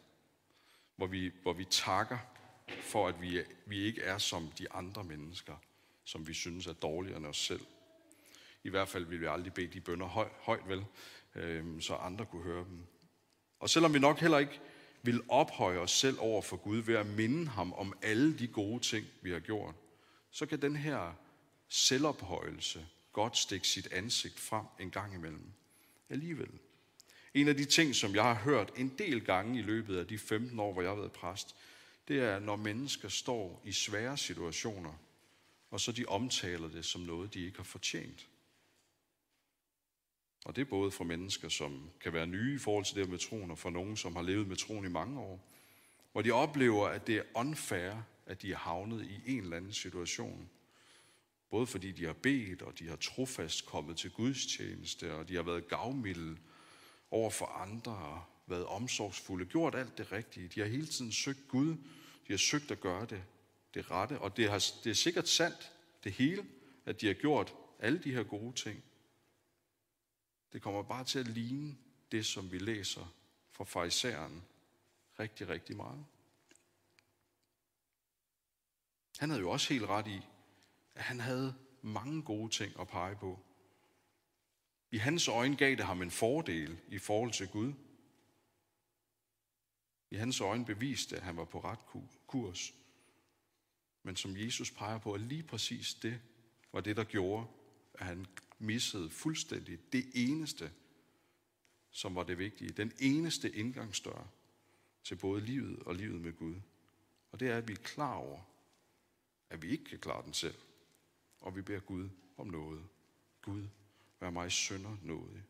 hvor 0.95 1.07
vi, 1.07 1.31
hvor 1.41 1.53
vi 1.53 1.65
takker 1.65 2.17
for, 2.81 3.07
at 3.07 3.21
vi, 3.21 3.43
vi 3.65 3.77
ikke 3.77 4.01
er 4.01 4.17
som 4.17 4.51
de 4.57 4.71
andre 4.71 5.03
mennesker, 5.03 5.55
som 6.03 6.27
vi 6.27 6.33
synes 6.33 6.67
er 6.67 6.73
dårligere 6.73 7.17
end 7.17 7.25
os 7.25 7.37
selv. 7.37 7.65
I 8.67 8.69
hvert 8.69 8.89
fald 8.89 9.05
vil 9.05 9.21
vi 9.21 9.25
aldrig 9.25 9.53
bede 9.53 9.67
de 9.67 9.81
bønder 9.81 10.05
høj, 10.05 10.29
højt 10.41 10.67
vel, 10.67 10.85
øh, 11.35 11.81
så 11.81 11.95
andre 11.95 12.25
kunne 12.25 12.43
høre 12.43 12.65
dem. 12.65 12.85
Og 13.59 13.69
selvom 13.69 13.93
vi 13.93 13.99
nok 13.99 14.19
heller 14.19 14.37
ikke 14.37 14.59
vil 15.03 15.21
ophøje 15.29 15.77
os 15.77 15.91
selv 15.91 16.17
over 16.19 16.41
for 16.41 16.57
Gud 16.57 16.77
ved 16.77 16.95
at 16.95 17.05
minde 17.05 17.47
ham 17.47 17.73
om 17.73 17.93
alle 18.01 18.39
de 18.39 18.47
gode 18.47 18.79
ting, 18.79 19.05
vi 19.21 19.31
har 19.31 19.39
gjort, 19.39 19.75
så 20.31 20.45
kan 20.45 20.61
den 20.61 20.75
her 20.75 21.13
selvophøjelse 21.67 22.87
godt 23.13 23.37
stikke 23.37 23.67
sit 23.67 23.87
ansigt 23.91 24.39
frem 24.39 24.65
en 24.79 24.91
gang 24.91 25.13
imellem. 25.13 25.51
Alligevel. 26.09 26.49
En 27.33 27.47
af 27.47 27.55
de 27.55 27.65
ting, 27.65 27.95
som 27.95 28.15
jeg 28.15 28.23
har 28.23 28.35
hørt 28.35 28.71
en 28.75 28.93
del 28.97 29.25
gange 29.25 29.59
i 29.59 29.61
løbet 29.61 29.97
af 29.97 30.07
de 30.07 30.17
15 30.17 30.59
år, 30.59 30.73
hvor 30.73 30.81
jeg 30.81 30.91
har 30.91 30.95
været 30.95 31.11
præst, 31.11 31.55
det 32.07 32.19
er, 32.19 32.39
når 32.39 32.55
mennesker 32.55 33.09
står 33.09 33.61
i 33.65 33.71
svære 33.71 34.17
situationer, 34.17 34.93
og 35.71 35.79
så 35.79 35.91
de 35.91 36.05
omtaler 36.05 36.67
det 36.67 36.85
som 36.85 37.01
noget, 37.01 37.33
de 37.33 37.45
ikke 37.45 37.57
har 37.57 37.63
fortjent. 37.63 38.27
Og 40.45 40.55
det 40.55 40.61
er 40.61 40.65
både 40.65 40.91
for 40.91 41.03
mennesker, 41.03 41.49
som 41.49 41.89
kan 42.01 42.13
være 42.13 42.27
nye 42.27 42.55
i 42.55 42.57
forhold 42.57 42.85
til 42.85 42.95
det 42.95 43.09
med 43.09 43.17
troen, 43.17 43.51
og 43.51 43.57
for 43.57 43.69
nogen, 43.69 43.97
som 43.97 44.15
har 44.15 44.23
levet 44.23 44.47
med 44.47 44.55
troen 44.55 44.85
i 44.85 44.89
mange 44.89 45.19
år, 45.19 45.39
hvor 46.11 46.21
de 46.21 46.31
oplever, 46.31 46.87
at 46.87 47.07
det 47.07 47.17
er 47.17 47.23
unfair, 47.35 47.93
at 48.25 48.41
de 48.41 48.51
er 48.51 48.57
havnet 48.57 49.05
i 49.05 49.37
en 49.37 49.43
eller 49.43 49.57
anden 49.57 49.73
situation. 49.73 50.49
Både 51.49 51.67
fordi 51.67 51.91
de 51.91 52.05
har 52.05 52.13
bedt, 52.13 52.61
og 52.61 52.79
de 52.79 52.87
har 52.87 52.95
trofast 52.95 53.65
kommet 53.65 53.97
til 53.97 54.11
Guds 54.11 54.45
tjeneste, 54.45 55.13
og 55.13 55.29
de 55.29 55.35
har 55.35 55.43
været 55.43 55.67
gavmilde 55.67 56.37
over 57.11 57.29
for 57.29 57.45
andre, 57.45 57.91
og 57.91 58.21
været 58.47 58.65
omsorgsfulde, 58.65 59.45
gjort 59.45 59.75
alt 59.75 59.97
det 59.97 60.11
rigtige. 60.11 60.47
De 60.47 60.59
har 60.59 60.67
hele 60.67 60.87
tiden 60.87 61.11
søgt 61.11 61.47
Gud, 61.47 61.75
de 62.27 62.33
har 62.33 62.37
søgt 62.37 62.71
at 62.71 62.81
gøre 62.81 63.05
det, 63.05 63.23
det 63.73 63.91
rette, 63.91 64.19
og 64.19 64.37
det, 64.37 64.49
har, 64.49 64.65
det 64.83 64.89
er 64.89 64.93
sikkert 64.93 65.27
sandt, 65.27 65.71
det 66.03 66.11
hele, 66.11 66.45
at 66.85 67.01
de 67.01 67.07
har 67.07 67.13
gjort 67.13 67.53
alle 67.79 67.99
de 67.99 68.11
her 68.11 68.23
gode 68.23 68.55
ting. 68.55 68.83
Det 70.53 70.61
kommer 70.61 70.83
bare 70.83 71.03
til 71.03 71.19
at 71.19 71.27
ligne 71.27 71.77
det, 72.11 72.25
som 72.25 72.51
vi 72.51 72.57
læser 72.57 73.13
fra 73.51 73.63
farisæeren 73.63 74.43
rigtig, 75.19 75.47
rigtig 75.47 75.77
meget. 75.77 76.05
Han 79.17 79.29
havde 79.29 79.41
jo 79.41 79.49
også 79.49 79.73
helt 79.73 79.85
ret 79.85 80.07
i, 80.07 80.21
at 80.95 81.03
han 81.03 81.19
havde 81.19 81.55
mange 81.81 82.23
gode 82.23 82.49
ting 82.51 82.79
at 82.79 82.87
pege 82.87 83.15
på. 83.15 83.39
I 84.91 84.97
hans 84.97 85.27
øjne 85.27 85.55
gav 85.55 85.75
det 85.75 85.85
ham 85.85 86.01
en 86.01 86.11
fordel 86.11 86.79
i 86.87 86.97
forhold 86.97 87.31
til 87.31 87.47
Gud. 87.47 87.73
I 90.11 90.15
hans 90.15 90.41
øjne 90.41 90.65
beviste, 90.65 91.15
at 91.15 91.23
han 91.23 91.37
var 91.37 91.45
på 91.45 91.59
ret 91.59 91.79
kurs. 92.27 92.73
Men 94.03 94.15
som 94.15 94.37
Jesus 94.37 94.71
peger 94.71 94.97
på, 94.97 95.13
at 95.13 95.21
lige 95.21 95.43
præcis 95.43 95.93
det 95.93 96.21
var 96.71 96.81
det, 96.81 96.97
der 96.97 97.03
gjorde, 97.03 97.47
at 97.93 98.05
han 98.05 98.25
missede 98.59 99.09
fuldstændig 99.09 99.79
det 99.93 100.05
eneste, 100.13 100.71
som 101.91 102.15
var 102.15 102.23
det 102.23 102.37
vigtige. 102.37 102.69
Den 102.69 102.91
eneste 102.99 103.55
indgangsdør 103.55 104.27
til 105.03 105.15
både 105.15 105.41
livet 105.41 105.79
og 105.79 105.95
livet 105.95 106.21
med 106.21 106.33
Gud. 106.33 106.55
Og 107.31 107.39
det 107.39 107.47
er, 107.47 107.57
at 107.57 107.67
vi 107.67 107.73
er 107.73 107.77
klar 107.77 108.13
over, 108.13 108.41
at 109.49 109.61
vi 109.61 109.67
ikke 109.67 109.83
kan 109.83 109.99
klare 109.99 110.25
den 110.25 110.33
selv. 110.33 110.55
Og 111.41 111.55
vi 111.55 111.61
beder 111.61 111.79
Gud 111.79 112.09
om 112.37 112.47
noget. 112.47 112.83
Gud, 113.41 113.63
vær 114.19 114.29
mig 114.29 114.51
sønder 114.51 114.97
nådig. 115.03 115.43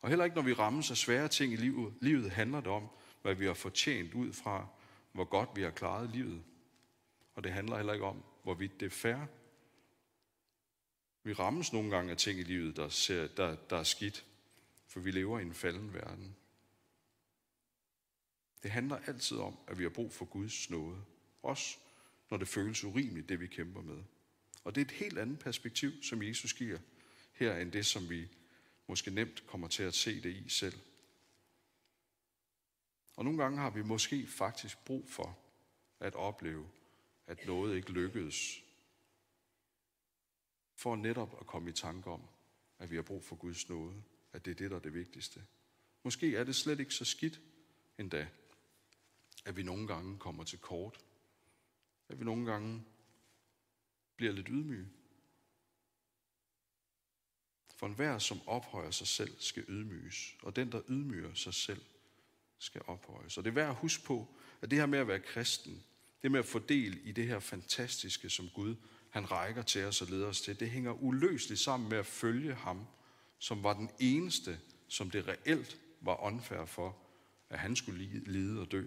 Og 0.00 0.08
heller 0.08 0.24
ikke 0.24 0.36
når 0.36 0.42
vi 0.42 0.52
rammes 0.52 0.90
af 0.90 0.96
svære 0.96 1.28
ting 1.28 1.52
i 1.52 1.56
livet, 1.56 1.94
livet 2.00 2.30
handler 2.30 2.60
det 2.60 2.68
om, 2.68 2.88
hvad 3.22 3.34
vi 3.34 3.46
har 3.46 3.54
fortjent 3.54 4.14
ud 4.14 4.32
fra, 4.32 4.66
hvor 5.12 5.24
godt 5.24 5.50
vi 5.54 5.62
har 5.62 5.70
klaret 5.70 6.10
livet. 6.10 6.42
Og 7.34 7.44
det 7.44 7.52
handler 7.52 7.76
heller 7.76 7.92
ikke 7.92 8.04
om, 8.04 8.22
hvorvidt 8.42 8.80
det 8.80 8.86
er 8.86 8.90
fair. 8.90 9.26
Vi 11.22 11.32
rammes 11.32 11.72
nogle 11.72 11.90
gange 11.90 12.10
af 12.10 12.16
ting 12.16 12.40
i 12.40 12.42
livet, 12.42 12.76
der, 12.76 12.88
ser, 12.88 13.26
der, 13.26 13.56
der 13.70 13.76
er 13.76 13.82
skidt, 13.82 14.24
for 14.86 15.00
vi 15.00 15.10
lever 15.10 15.38
i 15.38 15.42
en 15.42 15.54
falden 15.54 15.94
verden. 15.94 16.36
Det 18.62 18.70
handler 18.70 18.96
altid 19.06 19.36
om, 19.36 19.58
at 19.66 19.78
vi 19.78 19.82
har 19.82 19.90
brug 19.90 20.12
for 20.12 20.24
Guds 20.24 20.70
nåde. 20.70 21.04
Også 21.42 21.76
når 22.30 22.36
det 22.36 22.48
føles 22.48 22.84
urimeligt, 22.84 23.28
det 23.28 23.40
vi 23.40 23.46
kæmper 23.46 23.82
med. 23.82 24.02
Og 24.64 24.74
det 24.74 24.80
er 24.80 24.84
et 24.84 24.90
helt 24.90 25.18
andet 25.18 25.38
perspektiv, 25.38 26.02
som 26.02 26.22
Jesus 26.22 26.54
giver 26.54 26.78
her, 27.32 27.56
end 27.56 27.72
det, 27.72 27.86
som 27.86 28.10
vi 28.10 28.28
måske 28.86 29.10
nemt 29.10 29.46
kommer 29.46 29.68
til 29.68 29.82
at 29.82 29.94
se 29.94 30.22
det 30.22 30.36
i 30.36 30.48
selv. 30.48 30.78
Og 33.16 33.24
nogle 33.24 33.42
gange 33.42 33.58
har 33.58 33.70
vi 33.70 33.82
måske 33.82 34.26
faktisk 34.26 34.84
brug 34.84 35.08
for 35.08 35.38
at 36.00 36.14
opleve, 36.14 36.68
at 37.26 37.46
noget 37.46 37.76
ikke 37.76 37.92
lykkedes. 37.92 38.62
For 40.78 40.96
netop 40.96 41.36
at 41.40 41.46
komme 41.46 41.70
i 41.70 41.72
tanke 41.72 42.10
om, 42.10 42.22
at 42.78 42.90
vi 42.90 42.96
har 42.96 43.02
brug 43.02 43.24
for 43.24 43.36
Guds 43.36 43.68
nåde. 43.68 44.02
At 44.32 44.44
det 44.44 44.50
er 44.50 44.54
det, 44.54 44.70
der 44.70 44.76
er 44.76 44.80
det 44.80 44.94
vigtigste. 44.94 45.44
Måske 46.02 46.36
er 46.36 46.44
det 46.44 46.56
slet 46.56 46.80
ikke 46.80 46.94
så 46.94 47.04
skidt 47.04 47.40
endda, 47.98 48.28
at 49.44 49.56
vi 49.56 49.62
nogle 49.62 49.86
gange 49.86 50.18
kommer 50.18 50.44
til 50.44 50.58
kort. 50.58 51.00
At 52.08 52.20
vi 52.20 52.24
nogle 52.24 52.50
gange 52.50 52.84
bliver 54.16 54.32
lidt 54.32 54.48
ydmyge. 54.48 54.88
For 57.74 57.86
enhver, 57.86 58.18
som 58.18 58.40
ophøjer 58.46 58.90
sig 58.90 59.06
selv, 59.06 59.36
skal 59.38 59.64
ydmyges, 59.68 60.36
og 60.42 60.56
den, 60.56 60.72
der 60.72 60.82
ydmyger 60.88 61.34
sig 61.34 61.54
selv, 61.54 61.82
skal 62.58 62.82
ophøjes. 62.86 63.38
Og 63.38 63.44
det 63.44 63.50
er 63.50 63.54
værd 63.54 63.70
at 63.70 63.76
huske 63.76 64.04
på, 64.04 64.34
at 64.62 64.70
det 64.70 64.78
her 64.78 64.86
med 64.86 64.98
at 64.98 65.08
være 65.08 65.20
kristen, 65.20 65.84
det 66.22 66.30
med 66.30 66.38
at 66.38 66.46
få 66.46 66.58
del 66.58 67.08
i 67.08 67.12
det 67.12 67.26
her 67.26 67.38
fantastiske, 67.38 68.30
som 68.30 68.48
Gud 68.54 68.76
han 69.10 69.30
rækker 69.30 69.62
til 69.62 69.84
os 69.84 70.02
og 70.02 70.08
leder 70.08 70.26
os 70.26 70.40
til, 70.40 70.60
det 70.60 70.70
hænger 70.70 71.02
uløseligt 71.02 71.60
sammen 71.60 71.88
med 71.88 71.98
at 71.98 72.06
følge 72.06 72.54
ham, 72.54 72.86
som 73.38 73.62
var 73.62 73.72
den 73.72 73.90
eneste, 73.98 74.60
som 74.88 75.10
det 75.10 75.28
reelt 75.28 75.80
var 76.00 76.24
åndfærd 76.24 76.66
for, 76.66 76.96
at 77.50 77.58
han 77.58 77.76
skulle 77.76 78.22
lide 78.26 78.60
og 78.60 78.72
dø. 78.72 78.86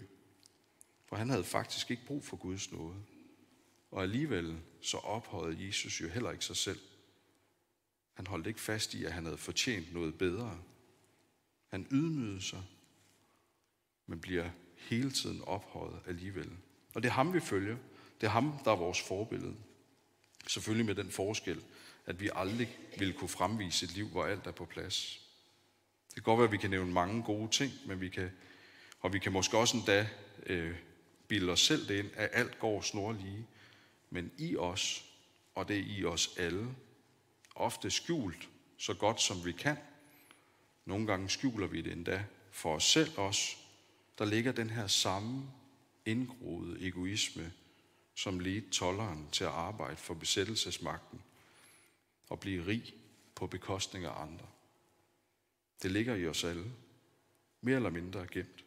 For 1.05 1.15
han 1.15 1.29
havde 1.29 1.43
faktisk 1.43 1.91
ikke 1.91 2.05
brug 2.05 2.23
for 2.23 2.37
Guds 2.37 2.71
nåde. 2.71 2.95
Og 3.91 4.03
alligevel 4.03 4.59
så 4.81 4.97
ophøjede 4.97 5.65
Jesus 5.65 6.01
jo 6.01 6.07
heller 6.07 6.31
ikke 6.31 6.45
sig 6.45 6.57
selv. 6.57 6.79
Han 8.13 8.27
holdt 8.27 8.47
ikke 8.47 8.61
fast 8.61 8.93
i, 8.93 9.05
at 9.05 9.13
han 9.13 9.25
havde 9.25 9.37
fortjent 9.37 9.93
noget 9.93 10.17
bedre. 10.17 10.59
Han 11.67 11.87
ydmygede 11.91 12.41
sig, 12.41 12.63
men 14.05 14.19
bliver 14.19 14.49
hele 14.75 15.11
tiden 15.11 15.41
ophøjet 15.41 15.99
alligevel. 16.07 16.51
Og 16.93 17.03
det 17.03 17.09
er 17.09 17.13
ham, 17.13 17.33
vi 17.33 17.39
følger. 17.39 17.77
Det 18.21 18.27
er 18.27 18.31
ham, 18.31 18.53
der 18.65 18.71
er 18.71 18.75
vores 18.75 19.01
forbillede. 19.01 19.55
Selvfølgelig 20.47 20.85
med 20.85 20.95
den 20.95 21.11
forskel, 21.11 21.63
at 22.05 22.21
vi 22.21 22.29
aldrig 22.35 22.77
vil 22.97 23.13
kunne 23.13 23.29
fremvise 23.29 23.85
et 23.85 23.95
liv, 23.95 24.07
hvor 24.07 24.25
alt 24.25 24.47
er 24.47 24.51
på 24.51 24.65
plads. 24.65 25.21
Det 26.07 26.15
kan 26.15 26.23
godt 26.23 26.37
være, 26.37 26.47
at 26.47 26.51
vi 26.51 26.57
kan 26.57 26.69
nævne 26.69 26.91
mange 26.91 27.23
gode 27.23 27.51
ting, 27.51 27.71
men 27.85 28.01
vi 28.01 28.09
kan, 28.09 28.31
og 28.99 29.13
vi 29.13 29.19
kan 29.19 29.31
måske 29.31 29.57
også 29.57 29.77
endda 29.77 30.07
øh, 30.45 30.75
bilde 31.27 31.51
os 31.51 31.59
selv 31.61 31.87
det 31.87 31.99
ind, 31.99 32.09
at 32.13 32.29
alt 32.33 32.59
går 32.59 32.81
snorlige. 32.81 33.47
Men 34.09 34.31
i 34.37 34.55
os, 34.55 35.05
og 35.55 35.67
det 35.67 35.77
er 35.77 35.83
i 35.85 36.05
os 36.05 36.29
alle, 36.37 36.67
ofte 37.55 37.91
skjult 37.91 38.49
så 38.77 38.93
godt 38.93 39.21
som 39.21 39.45
vi 39.45 39.51
kan. 39.51 39.77
Nogle 40.85 41.07
gange 41.07 41.29
skjuler 41.29 41.67
vi 41.67 41.81
det 41.81 41.91
endda 41.91 42.25
for 42.51 42.75
os 42.75 42.83
selv 42.83 43.17
også. 43.17 43.55
Der 44.17 44.25
ligger 44.25 44.51
den 44.51 44.69
her 44.69 44.87
samme 44.87 45.43
indgroede 46.05 46.87
egoisme, 46.87 47.51
som 48.21 48.39
ledte 48.39 48.69
tolleren 48.69 49.29
til 49.31 49.43
at 49.43 49.49
arbejde 49.49 49.97
for 49.97 50.13
besættelsesmagten 50.13 51.21
og 52.29 52.39
blive 52.39 52.65
rig 52.67 52.93
på 53.35 53.47
bekostning 53.47 54.05
af 54.05 54.21
andre. 54.21 54.47
Det 55.81 55.91
ligger 55.91 56.15
i 56.15 56.27
os 56.27 56.43
alle, 56.43 56.71
mere 57.61 57.75
eller 57.75 57.89
mindre 57.89 58.27
gemt. 58.31 58.65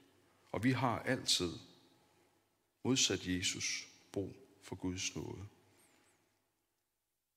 Og 0.53 0.65
vi 0.65 0.73
har 0.73 0.99
altid, 0.99 1.53
modsat 2.83 3.27
Jesus, 3.27 3.89
brug 4.13 4.37
for 4.63 4.77
Guds 4.77 5.17
nåde, 5.17 5.47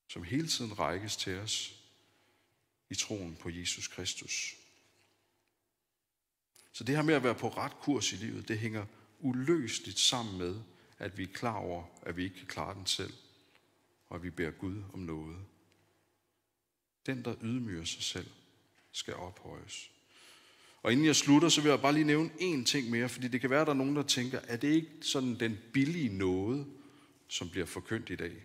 som 0.08 0.22
hele 0.22 0.48
tiden 0.48 0.78
rækkes 0.78 1.16
til 1.16 1.38
os 1.38 1.74
i 2.90 2.94
troen 2.94 3.36
på 3.36 3.50
Jesus 3.50 3.88
Kristus. 3.88 4.56
Så 6.72 6.84
det 6.84 6.96
her 6.96 7.02
med 7.02 7.14
at 7.14 7.24
være 7.24 7.34
på 7.34 7.48
ret 7.48 7.80
kurs 7.80 8.12
i 8.12 8.16
livet, 8.16 8.48
det 8.48 8.58
hænger 8.58 8.86
uløseligt 9.20 9.98
sammen 9.98 10.38
med, 10.38 10.62
at 10.98 11.18
vi 11.18 11.22
er 11.22 11.32
klar 11.32 11.56
over, 11.56 11.84
at 12.02 12.16
vi 12.16 12.24
ikke 12.24 12.36
kan 12.36 12.46
klare 12.46 12.74
den 12.74 12.86
selv, 12.86 13.12
og 14.08 14.16
at 14.16 14.22
vi 14.22 14.30
beder 14.30 14.50
Gud 14.50 14.82
om 14.92 14.98
noget. 14.98 15.36
Den, 17.06 17.24
der 17.24 17.34
ydmyger 17.42 17.84
sig 17.84 18.02
selv, 18.02 18.26
skal 18.92 19.14
ophøjes. 19.14 19.90
Og 20.82 20.92
inden 20.92 21.06
jeg 21.06 21.16
slutter, 21.16 21.48
så 21.48 21.60
vil 21.60 21.68
jeg 21.68 21.80
bare 21.80 21.92
lige 21.92 22.04
nævne 22.04 22.30
én 22.30 22.64
ting 22.64 22.90
mere, 22.90 23.08
fordi 23.08 23.28
det 23.28 23.40
kan 23.40 23.50
være, 23.50 23.60
at 23.60 23.66
der 23.66 23.72
er 23.72 23.76
nogen, 23.76 23.96
der 23.96 24.02
tænker, 24.02 24.40
er 24.48 24.56
det 24.56 24.68
ikke 24.68 24.90
sådan 25.00 25.40
den 25.40 25.58
billige 25.72 26.18
noget, 26.18 26.66
som 27.28 27.50
bliver 27.50 27.66
forkyndt 27.66 28.10
i 28.10 28.16
dag? 28.16 28.44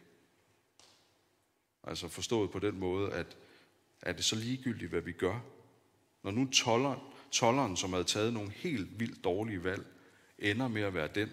Altså 1.84 2.08
forstået 2.08 2.52
på 2.52 2.60
den 2.60 2.80
måde, 2.80 3.14
at 3.14 3.38
er 4.02 4.14
det 4.14 4.26
så 4.26 4.36
ligegyldigt, 4.36 4.90
hvad 4.90 5.02
vi 5.02 5.12
gør? 5.12 5.40
Når 6.24 6.32
nu 6.32 6.50
tolleren, 6.52 7.00
tolleren 7.32 7.78
som 7.78 7.94
havde 7.94 8.04
taget 8.04 8.34
nogle 8.34 8.52
helt 8.52 9.00
vildt 9.00 9.24
dårlige 9.24 9.64
valg, 9.64 9.86
ender 10.40 10.68
med 10.68 10.82
at 10.82 10.94
være 10.94 11.10
den, 11.16 11.30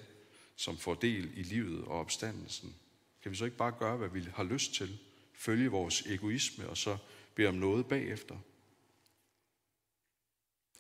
som 0.61 0.79
får 0.79 0.95
del 0.95 1.39
i 1.39 1.43
livet 1.43 1.85
og 1.85 2.01
opstandelsen, 2.01 2.75
kan 3.23 3.31
vi 3.31 3.37
så 3.37 3.45
ikke 3.45 3.57
bare 3.57 3.75
gøre, 3.79 3.97
hvad 3.97 4.09
vi 4.09 4.21
har 4.35 4.45
lyst 4.45 4.75
til? 4.75 4.99
Følge 5.35 5.69
vores 5.69 6.07
egoisme 6.07 6.69
og 6.69 6.77
så 6.77 6.97
bede 7.35 7.49
om 7.49 7.55
noget 7.55 7.87
bagefter? 7.87 8.39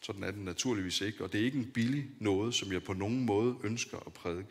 Sådan 0.03 0.23
er 0.23 0.31
den 0.31 0.45
naturligvis 0.45 1.01
ikke, 1.01 1.25
og 1.25 1.33
det 1.33 1.41
er 1.41 1.45
ikke 1.45 1.59
en 1.59 1.73
billig 1.73 2.11
noget, 2.19 2.55
som 2.55 2.73
jeg 2.73 2.85
på 2.85 2.93
nogen 2.93 3.25
måde 3.25 3.59
ønsker 3.63 3.99
at 4.07 4.13
prædike. 4.13 4.49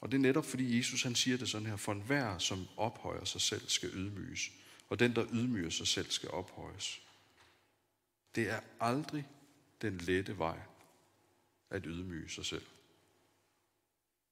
Og 0.00 0.12
det 0.12 0.18
er 0.18 0.22
netop 0.22 0.44
fordi 0.44 0.78
Jesus 0.78 1.02
han 1.02 1.14
siger 1.14 1.36
det 1.36 1.48
sådan 1.48 1.66
her, 1.66 1.76
for 1.76 1.92
enhver 1.92 2.38
som 2.38 2.66
ophøjer 2.76 3.24
sig 3.24 3.40
selv 3.40 3.68
skal 3.68 3.90
ydmyges, 3.94 4.50
og 4.88 4.98
den 4.98 5.14
der 5.14 5.26
ydmyger 5.32 5.70
sig 5.70 5.86
selv 5.86 6.10
skal 6.10 6.30
ophøjes. 6.30 7.02
Det 8.34 8.50
er 8.50 8.60
aldrig 8.80 9.26
den 9.82 9.98
lette 9.98 10.38
vej 10.38 10.60
at 11.70 11.82
ydmyge 11.86 12.28
sig 12.28 12.46
selv. 12.46 12.64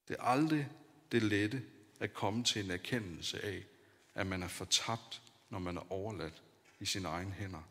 Det 0.08 0.16
er 0.18 0.22
aldrig 0.22 0.68
det 1.12 1.22
lette 1.22 1.62
at 2.00 2.14
komme 2.14 2.44
til 2.44 2.64
en 2.64 2.70
erkendelse 2.70 3.44
af, 3.44 3.64
at 4.14 4.26
man 4.26 4.42
er 4.42 4.48
fortabt, 4.48 5.22
når 5.50 5.58
man 5.58 5.76
er 5.76 5.92
overladt 5.92 6.42
i 6.80 6.84
sine 6.84 7.08
egne 7.08 7.32
hænder, 7.32 7.62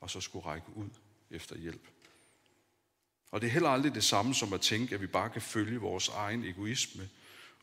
og 0.00 0.10
så 0.10 0.20
skulle 0.20 0.46
række 0.46 0.66
ud 0.74 0.88
efter 1.30 1.58
hjælp. 1.58 1.88
Og 3.30 3.40
det 3.40 3.46
er 3.46 3.50
heller 3.50 3.68
aldrig 3.68 3.94
det 3.94 4.04
samme 4.04 4.34
som 4.34 4.52
at 4.52 4.60
tænke, 4.60 4.94
at 4.94 5.00
vi 5.00 5.06
bare 5.06 5.30
kan 5.30 5.42
følge 5.42 5.78
vores 5.78 6.08
egen 6.08 6.44
egoisme 6.44 7.08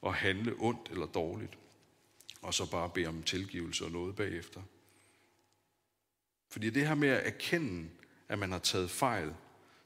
og 0.01 0.15
handle 0.15 0.55
ondt 0.57 0.89
eller 0.91 1.05
dårligt, 1.05 1.57
og 2.41 2.53
så 2.53 2.71
bare 2.71 2.89
bede 2.89 3.07
om 3.07 3.23
tilgivelse 3.23 3.85
og 3.85 3.91
noget 3.91 4.15
bagefter. 4.15 4.61
Fordi 6.49 6.69
det 6.69 6.87
her 6.87 6.95
med 6.95 7.09
at 7.09 7.27
erkende, 7.27 7.89
at 8.27 8.39
man 8.39 8.51
har 8.51 8.59
taget 8.59 8.91
fejl, 8.91 9.33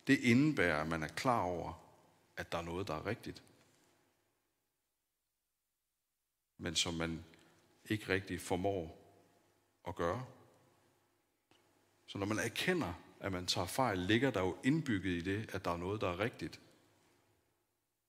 det 0.07 0.19
indebærer, 0.19 0.81
at 0.81 0.87
man 0.87 1.03
er 1.03 1.07
klar 1.07 1.41
over, 1.41 1.73
at 2.37 2.51
der 2.51 2.57
er 2.57 2.61
noget, 2.61 2.87
der 2.87 2.93
er 2.93 3.05
rigtigt. 3.05 3.43
Men 6.61 6.75
som 6.75 6.93
man 6.93 7.23
ikke 7.85 8.09
rigtig 8.09 8.41
formår 8.41 8.97
at 9.87 9.95
gøre. 9.95 10.25
Så 12.07 12.17
når 12.17 12.25
man 12.25 12.39
erkender, 12.39 12.93
at 13.19 13.31
man 13.31 13.45
tager 13.45 13.67
fejl, 13.67 13.97
ligger 13.97 14.31
der 14.31 14.41
jo 14.41 14.57
indbygget 14.63 15.11
i 15.11 15.21
det, 15.21 15.49
at 15.55 15.65
der 15.65 15.71
er 15.71 15.77
noget, 15.77 16.01
der 16.01 16.09
er 16.09 16.19
rigtigt. 16.19 16.59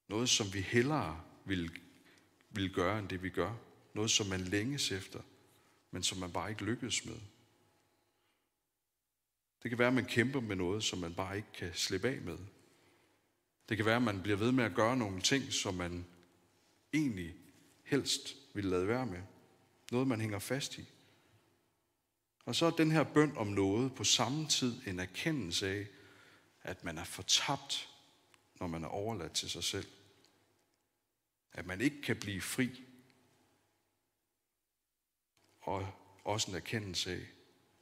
Noget, 0.08 0.28
som 0.28 0.54
vi 0.54 0.60
hellere 0.60 1.20
vil, 1.44 1.70
vil 2.50 2.74
gøre, 2.74 2.98
end 2.98 3.08
det 3.08 3.22
vi 3.22 3.30
gør. 3.30 3.54
Noget, 3.94 4.10
som 4.10 4.26
man 4.26 4.40
længes 4.40 4.92
efter, 4.92 5.20
men 5.90 6.02
som 6.02 6.18
man 6.18 6.32
bare 6.32 6.50
ikke 6.50 6.64
lykkes 6.64 7.04
med. 7.04 7.16
Det 9.62 9.70
kan 9.70 9.78
være, 9.78 9.88
at 9.88 9.94
man 9.94 10.04
kæmper 10.04 10.40
med 10.40 10.56
noget, 10.56 10.84
som 10.84 10.98
man 10.98 11.14
bare 11.14 11.36
ikke 11.36 11.52
kan 11.54 11.74
slippe 11.74 12.08
af 12.08 12.20
med. 12.20 12.38
Det 13.68 13.76
kan 13.76 13.86
være, 13.86 13.96
at 13.96 14.02
man 14.02 14.22
bliver 14.22 14.38
ved 14.38 14.52
med 14.52 14.64
at 14.64 14.74
gøre 14.74 14.96
nogle 14.96 15.20
ting, 15.20 15.52
som 15.52 15.74
man 15.74 16.06
egentlig 16.92 17.34
helst 17.84 18.41
vil 18.54 18.64
lade 18.64 18.88
være 18.88 19.06
med. 19.06 19.22
Noget, 19.92 20.08
man 20.08 20.20
hænger 20.20 20.38
fast 20.38 20.78
i. 20.78 20.88
Og 22.44 22.54
så 22.54 22.66
er 22.66 22.70
den 22.70 22.90
her 22.90 23.04
bøn 23.04 23.36
om 23.36 23.46
noget 23.46 23.94
på 23.94 24.04
samme 24.04 24.48
tid 24.48 24.86
en 24.86 25.00
erkendelse 25.00 25.68
af, 25.68 25.86
at 26.62 26.84
man 26.84 26.98
er 26.98 27.04
fortabt, 27.04 27.88
når 28.60 28.66
man 28.66 28.84
er 28.84 28.88
overladt 28.88 29.32
til 29.32 29.50
sig 29.50 29.64
selv. 29.64 29.86
At 31.52 31.66
man 31.66 31.80
ikke 31.80 32.02
kan 32.02 32.16
blive 32.16 32.40
fri. 32.40 32.84
Og 35.60 35.88
også 36.24 36.50
en 36.50 36.56
erkendelse 36.56 37.12
af, 37.12 37.20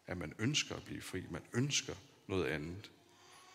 at 0.07 0.17
man 0.17 0.35
ønsker 0.39 0.77
at 0.77 0.85
blive 0.85 1.03
fri. 1.03 1.25
Man 1.31 1.43
ønsker 1.53 1.95
noget 2.27 2.47
andet. 2.47 2.91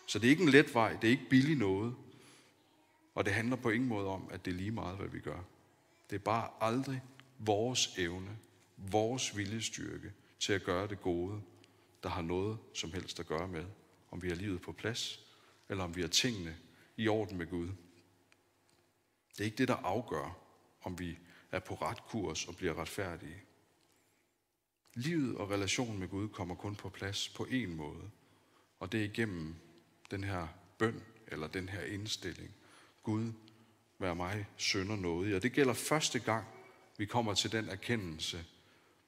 Så 0.07 0.19
det 0.19 0.27
er 0.27 0.31
ikke 0.31 0.43
en 0.43 0.49
let 0.49 0.73
vej, 0.73 0.91
det 0.91 1.07
er 1.07 1.11
ikke 1.11 1.29
billig 1.29 1.57
noget. 1.57 1.95
Og 3.15 3.25
det 3.25 3.33
handler 3.33 3.55
på 3.55 3.69
ingen 3.69 3.89
måde 3.89 4.07
om, 4.07 4.29
at 4.31 4.45
det 4.45 4.51
er 4.51 4.55
lige 4.55 4.71
meget, 4.71 4.97
hvad 4.97 5.07
vi 5.07 5.19
gør. 5.19 5.43
Det 6.15 6.21
er 6.21 6.23
bare 6.23 6.49
aldrig 6.61 7.01
vores 7.39 7.97
evne, 7.97 8.37
vores 8.77 9.37
viljestyrke 9.37 10.13
til 10.39 10.53
at 10.53 10.63
gøre 10.63 10.87
det 10.87 11.01
gode, 11.01 11.41
der 12.03 12.09
har 12.09 12.21
noget 12.21 12.57
som 12.73 12.91
helst 12.91 13.19
at 13.19 13.25
gøre 13.25 13.47
med, 13.47 13.65
om 14.11 14.21
vi 14.21 14.27
har 14.29 14.35
livet 14.35 14.61
på 14.61 14.71
plads, 14.71 15.19
eller 15.69 15.83
om 15.83 15.95
vi 15.95 16.01
har 16.01 16.07
tingene 16.07 16.57
i 16.97 17.07
orden 17.07 17.37
med 17.37 17.47
Gud. 17.47 17.67
Det 19.31 19.39
er 19.39 19.43
ikke 19.43 19.57
det, 19.57 19.67
der 19.67 19.75
afgør, 19.75 20.37
om 20.81 20.99
vi 20.99 21.17
er 21.51 21.59
på 21.59 21.73
ret 21.73 22.03
kurs 22.07 22.47
og 22.47 22.55
bliver 22.55 22.73
retfærdige. 22.81 23.41
Livet 24.93 25.37
og 25.37 25.49
relationen 25.49 25.99
med 25.99 26.07
Gud 26.07 26.29
kommer 26.29 26.55
kun 26.55 26.75
på 26.75 26.89
plads 26.89 27.29
på 27.29 27.43
én 27.43 27.67
måde, 27.67 28.09
og 28.79 28.91
det 28.91 28.99
er 28.99 29.05
igennem 29.05 29.55
den 30.11 30.23
her 30.23 30.47
bøn 30.77 31.03
eller 31.27 31.47
den 31.47 31.69
her 31.69 31.81
indstilling. 31.81 32.51
Gud, 33.03 33.31
vær 33.99 34.13
mig 34.13 34.47
sønder 34.57 34.95
noget. 34.95 35.35
Og 35.35 35.43
det 35.43 35.53
gælder 35.53 35.73
første 35.73 36.19
gang, 36.19 36.45
vi 36.97 37.05
kommer 37.05 37.33
til 37.33 37.51
den 37.51 37.69
erkendelse, 37.69 38.45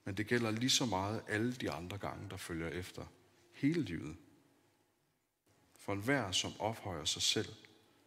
men 0.06 0.18
det 0.18 0.28
gælder 0.28 0.52
lige 0.52 0.70
så 0.70 0.86
meget 0.86 1.22
alle 1.28 1.54
de 1.54 1.72
andre 1.72 1.98
gange, 1.98 2.30
der 2.30 2.38
følger 2.38 2.70
efter. 2.70 3.06
Hele 3.54 3.82
livet. 3.82 4.16
For 5.80 5.94
enhver, 5.94 6.32
som 6.32 6.52
ophøjer 6.60 7.06
sig 7.06 7.22
selv, 7.22 7.54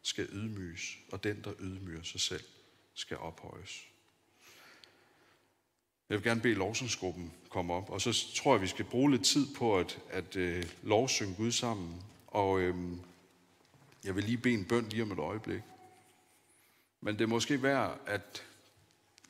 skal 0.03 0.29
ydmyges, 0.33 0.99
og 1.12 1.25
den, 1.25 1.45
der 1.45 1.53
ydmyger 1.61 2.03
sig 2.03 2.21
selv, 2.21 2.45
skal 2.95 3.16
ophøjes. 3.16 3.87
Jeg 6.09 6.16
vil 6.19 6.25
gerne 6.25 6.40
bede 6.40 6.55
lovsangsgruppen 6.55 7.33
komme 7.49 7.75
op, 7.75 7.90
og 7.90 8.01
så 8.01 8.35
tror 8.35 8.55
jeg, 8.55 8.62
vi 8.62 8.66
skal 8.66 8.85
bruge 8.85 9.11
lidt 9.11 9.25
tid 9.25 9.55
på 9.55 9.79
at, 9.79 9.99
at 10.11 10.37
øh, 10.37 10.64
lovsynge 10.83 11.35
Gud 11.35 11.53
sammen. 11.53 12.03
Og 12.27 12.61
øh, 12.61 12.75
jeg 14.05 14.16
vil 14.16 14.25
lige 14.25 14.38
bede 14.38 14.55
en 14.55 14.64
bøn 14.64 14.88
lige 14.88 15.03
om 15.03 15.12
et 15.12 15.19
øjeblik. 15.19 15.61
Men 17.01 17.15
det 17.15 17.21
er 17.21 17.29
måske 17.29 17.63
værd 17.63 18.01
at, 18.07 18.45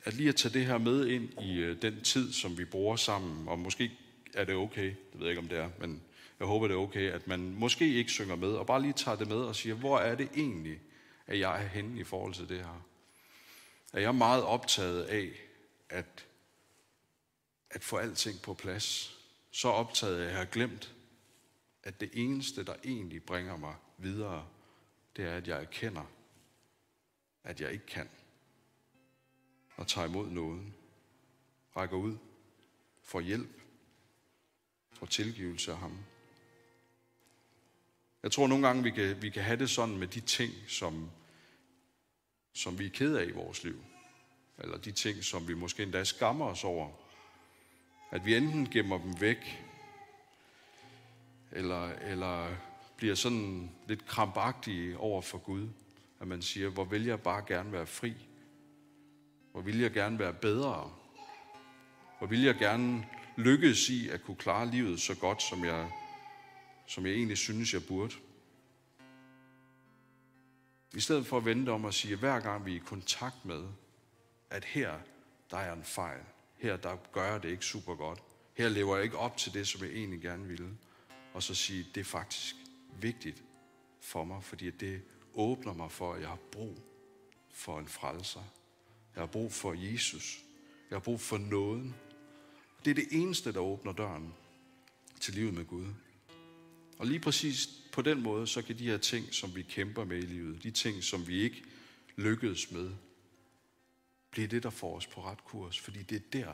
at 0.03 0.13
lige 0.13 0.29
at 0.29 0.35
tage 0.35 0.53
det 0.53 0.65
her 0.65 0.77
med 0.77 1.07
ind 1.07 1.43
i 1.43 1.57
øh, 1.57 1.81
den 1.81 2.01
tid, 2.01 2.33
som 2.33 2.57
vi 2.57 2.65
bruger 2.65 2.95
sammen. 2.95 3.47
Og 3.47 3.59
måske 3.59 3.91
er 4.33 4.43
det 4.43 4.55
okay, 4.55 4.85
det 4.85 5.19
ved 5.19 5.21
jeg 5.21 5.29
ikke, 5.29 5.41
om 5.41 5.47
det 5.47 5.57
er, 5.57 5.69
men 5.79 6.03
jeg 6.39 6.47
håber, 6.47 6.67
det 6.67 6.73
er 6.73 6.79
okay, 6.79 7.11
at 7.11 7.27
man 7.27 7.39
måske 7.39 7.93
ikke 7.93 8.11
synger 8.11 8.35
med, 8.35 8.49
og 8.49 8.65
bare 8.65 8.81
lige 8.81 8.93
tager 8.93 9.17
det 9.17 9.27
med 9.27 9.37
og 9.37 9.55
siger, 9.55 9.75
hvor 9.75 9.99
er 9.99 10.15
det 10.15 10.29
egentlig, 10.35 10.79
at 11.27 11.39
jeg 11.39 11.63
er 11.63 11.67
henne 11.67 11.99
i 11.99 12.03
forhold 12.03 12.33
til 12.33 12.49
det 12.49 12.57
her? 12.57 12.85
Er 13.93 13.99
jeg 13.99 14.15
meget 14.15 14.43
optaget 14.43 15.03
af, 15.03 15.29
at, 15.89 16.25
at 17.69 17.83
få 17.83 17.97
alting 17.97 18.41
på 18.41 18.53
plads? 18.53 19.17
Så 19.51 19.67
optaget 19.67 20.17
af, 20.17 20.23
at 20.23 20.29
jeg 20.29 20.37
har 20.37 20.45
glemt, 20.45 20.93
at 21.83 22.01
det 22.01 22.09
eneste, 22.13 22.63
der 22.63 22.73
egentlig 22.83 23.23
bringer 23.23 23.57
mig 23.57 23.75
videre, 23.97 24.47
det 25.15 25.25
er, 25.25 25.35
at 25.35 25.47
jeg 25.47 25.61
erkender, 25.61 26.05
at 27.43 27.61
jeg 27.61 27.71
ikke 27.71 27.85
kan. 27.85 28.09
Og 29.75 29.87
tager 29.87 30.07
imod 30.07 30.29
nåden. 30.29 30.75
Rækker 31.75 31.97
ud. 31.97 32.17
får 33.03 33.21
hjælp. 33.21 33.61
får 34.91 35.05
tilgivelse 35.05 35.71
af 35.71 35.77
ham. 35.77 35.97
Jeg 38.23 38.31
tror 38.31 38.47
nogle 38.47 38.67
gange, 38.67 38.83
vi 38.83 38.91
kan, 38.91 39.21
vi 39.21 39.29
kan 39.29 39.43
have 39.43 39.59
det 39.59 39.69
sådan 39.69 39.97
med 39.97 40.07
de 40.07 40.19
ting, 40.19 40.53
som, 40.67 41.11
som 42.53 42.79
vi 42.79 42.85
er 42.85 42.89
ked 42.89 43.15
af 43.15 43.25
i 43.25 43.31
vores 43.31 43.63
liv. 43.63 43.83
Eller 44.57 44.77
de 44.77 44.91
ting, 44.91 45.23
som 45.23 45.47
vi 45.47 45.53
måske 45.53 45.83
endda 45.83 46.03
skammer 46.03 46.45
os 46.45 46.63
over. 46.63 46.89
At 48.11 48.25
vi 48.25 48.35
enten 48.35 48.69
gemmer 48.69 48.97
dem 48.97 49.21
væk, 49.21 49.65
eller, 51.51 51.89
eller 51.89 52.55
bliver 52.97 53.15
sådan 53.15 53.71
lidt 53.87 54.05
krampagtige 54.05 54.97
over 54.97 55.21
for 55.21 55.37
Gud. 55.37 55.69
At 56.21 56.27
man 56.27 56.41
siger, 56.41 56.69
hvor 56.69 56.83
vil 56.83 57.05
jeg 57.05 57.21
bare 57.21 57.43
gerne 57.47 57.71
være 57.71 57.87
fri? 57.87 58.13
Hvor 59.51 59.61
vil 59.61 59.79
jeg 59.79 59.91
gerne 59.91 60.19
være 60.19 60.33
bedre? 60.33 60.93
Hvor 62.17 62.27
vil 62.27 62.43
jeg 62.43 62.55
gerne 62.55 63.05
lykkes 63.37 63.89
i 63.89 64.09
at 64.09 64.23
kunne 64.23 64.37
klare 64.37 64.71
livet 64.71 65.01
så 65.01 65.15
godt, 65.15 65.41
som 65.41 65.65
jeg 65.65 65.91
som 66.91 67.05
jeg 67.05 67.13
egentlig 67.13 67.37
synes, 67.37 67.73
jeg 67.73 67.81
burde. 67.87 68.15
I 70.93 70.99
stedet 70.99 71.25
for 71.25 71.37
at 71.37 71.45
vente 71.45 71.69
om 71.69 71.85
at 71.85 71.93
sige, 71.93 72.15
hver 72.15 72.39
gang 72.39 72.65
vi 72.65 72.71
er 72.71 72.75
i 72.75 72.83
kontakt 72.85 73.45
med, 73.45 73.63
at 74.49 74.65
her, 74.65 74.99
der 75.51 75.57
er 75.57 75.73
en 75.73 75.83
fejl. 75.83 76.21
Her, 76.57 76.77
der 76.77 76.97
gør 77.11 77.31
jeg 77.31 77.43
det 77.43 77.49
ikke 77.49 77.65
super 77.65 77.95
godt. 77.95 78.19
Her 78.53 78.69
lever 78.69 78.95
jeg 78.95 79.03
ikke 79.03 79.17
op 79.17 79.37
til 79.37 79.53
det, 79.53 79.67
som 79.67 79.83
jeg 79.83 79.91
egentlig 79.91 80.21
gerne 80.21 80.47
ville. 80.47 80.69
Og 81.33 81.43
så 81.43 81.55
sige, 81.55 81.85
det 81.95 82.01
er 82.01 82.05
faktisk 82.05 82.55
vigtigt 82.99 83.43
for 84.01 84.23
mig, 84.23 84.43
fordi 84.43 84.69
det 84.69 85.01
åbner 85.33 85.73
mig 85.73 85.91
for, 85.91 86.13
at 86.13 86.21
jeg 86.21 86.29
har 86.29 86.39
brug 86.51 86.77
for 87.49 87.79
en 87.79 87.87
frelser. 87.87 88.43
Jeg 89.15 89.21
har 89.21 89.27
brug 89.27 89.53
for 89.53 89.73
Jesus. 89.73 90.43
Jeg 90.89 90.95
har 90.95 91.01
brug 91.01 91.21
for 91.21 91.37
nåden. 91.37 91.95
Det 92.85 92.91
er 92.91 92.95
det 92.95 93.07
eneste, 93.11 93.53
der 93.53 93.59
åbner 93.59 93.91
døren 93.91 94.33
til 95.19 95.33
livet 95.33 95.53
med 95.53 95.65
Gud. 95.65 95.87
Og 96.97 97.07
lige 97.07 97.19
præcis 97.19 97.69
på 97.91 98.01
den 98.01 98.21
måde, 98.21 98.47
så 98.47 98.61
kan 98.61 98.77
de 98.77 98.87
her 98.87 98.97
ting, 98.97 99.33
som 99.33 99.55
vi 99.55 99.61
kæmper 99.61 100.03
med 100.03 100.17
i 100.17 100.25
livet, 100.25 100.63
de 100.63 100.71
ting, 100.71 101.03
som 101.03 101.27
vi 101.27 101.41
ikke 101.41 101.63
lykkedes 102.15 102.71
med, 102.71 102.91
blive 104.31 104.47
det, 104.47 104.63
der 104.63 104.69
får 104.69 104.95
os 104.95 105.07
på 105.07 105.23
ret 105.23 105.43
kurs. 105.43 105.79
Fordi 105.79 106.03
det 106.03 106.15
er 106.15 106.29
der, 106.33 106.53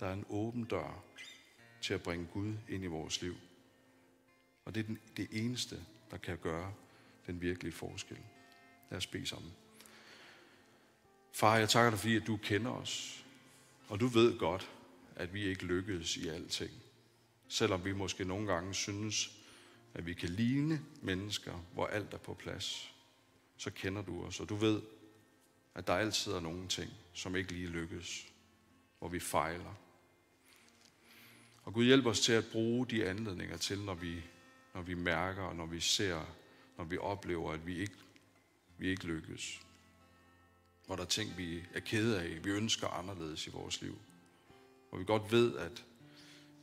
der 0.00 0.06
er 0.06 0.12
en 0.12 0.24
åben 0.28 0.64
dør 0.64 1.04
til 1.80 1.94
at 1.94 2.02
bringe 2.02 2.26
Gud 2.32 2.54
ind 2.68 2.84
i 2.84 2.86
vores 2.86 3.22
liv. 3.22 3.34
Og 4.64 4.74
det 4.74 4.80
er 4.80 4.84
den, 4.84 4.98
det 5.16 5.28
eneste, 5.32 5.84
der 6.10 6.16
kan 6.16 6.38
gøre 6.38 6.74
den 7.28 7.40
virkelige 7.40 7.72
forskel. 7.72 8.18
Lad 8.90 8.96
os 8.96 9.06
bede 9.06 9.26
sammen. 9.26 9.52
Far, 11.32 11.56
jeg 11.56 11.68
takker 11.68 11.90
dig, 11.90 11.98
fordi 11.98 12.16
at 12.16 12.26
du 12.26 12.36
kender 12.36 12.70
os. 12.70 13.24
Og 13.88 14.00
du 14.00 14.06
ved 14.06 14.38
godt, 14.38 14.70
at 15.16 15.34
vi 15.34 15.44
ikke 15.44 15.64
lykkedes 15.64 16.16
i 16.16 16.28
alting. 16.28 16.70
Selvom 17.48 17.84
vi 17.84 17.92
måske 17.92 18.24
nogle 18.24 18.52
gange 18.52 18.74
synes, 18.74 19.30
at 19.94 20.06
vi 20.06 20.14
kan 20.14 20.28
ligne 20.28 20.80
mennesker, 21.02 21.64
hvor 21.74 21.86
alt 21.86 22.14
er 22.14 22.18
på 22.18 22.34
plads, 22.34 22.94
så 23.56 23.70
kender 23.70 24.02
du 24.02 24.24
os, 24.24 24.40
og 24.40 24.48
du 24.48 24.54
ved, 24.54 24.82
at 25.74 25.86
der 25.86 25.92
altid 25.92 26.32
er 26.32 26.40
nogle 26.40 26.68
ting, 26.68 26.90
som 27.12 27.36
ikke 27.36 27.52
lige 27.52 27.66
lykkes, 27.66 28.26
hvor 28.98 29.08
vi 29.08 29.20
fejler. 29.20 29.74
Og 31.64 31.74
Gud 31.74 31.84
hjælper 31.84 32.10
os 32.10 32.20
til 32.20 32.32
at 32.32 32.44
bruge 32.52 32.86
de 32.86 33.08
anledninger 33.08 33.56
til, 33.56 33.78
når 33.78 33.94
vi, 33.94 34.24
når 34.74 34.82
vi 34.82 34.94
mærker, 34.94 35.42
og 35.42 35.56
når 35.56 35.66
vi 35.66 35.80
ser, 35.80 36.24
når 36.78 36.84
vi 36.84 36.98
oplever, 36.98 37.52
at 37.52 37.66
vi 37.66 37.78
ikke, 37.78 37.96
vi 38.78 38.88
ikke 38.88 39.06
lykkes. 39.06 39.60
Hvor 40.86 40.96
der 40.96 41.02
er 41.02 41.06
ting, 41.06 41.38
vi 41.38 41.64
er 41.74 41.80
kede 41.80 42.20
af, 42.22 42.44
vi 42.44 42.50
ønsker 42.50 42.88
anderledes 42.88 43.46
i 43.46 43.50
vores 43.50 43.82
liv. 43.82 43.98
Hvor 44.88 44.98
vi 44.98 45.04
godt 45.04 45.32
ved, 45.32 45.56
at 45.56 45.84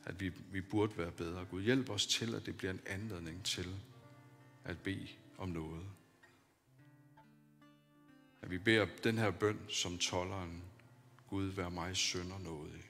at 0.05 0.19
vi, 0.19 0.31
vi 0.51 0.61
burde 0.61 0.97
være 0.97 1.11
bedre. 1.11 1.45
Gud, 1.45 1.61
hjælp 1.61 1.89
os 1.89 2.07
til, 2.07 2.35
at 2.35 2.45
det 2.45 2.57
bliver 2.57 2.71
en 2.71 2.81
anledning 2.85 3.45
til 3.45 3.75
at 4.63 4.79
bede 4.79 5.07
om 5.37 5.49
noget. 5.49 5.85
At 8.41 8.51
vi 8.51 8.57
beder 8.57 8.87
den 9.03 9.17
her 9.17 9.31
bøn 9.31 9.59
som 9.69 9.97
tolleren, 9.97 10.63
Gud, 11.29 11.45
vær 11.45 11.69
mig 11.69 11.97
sønder 11.97 12.39
nådig. 12.39 12.83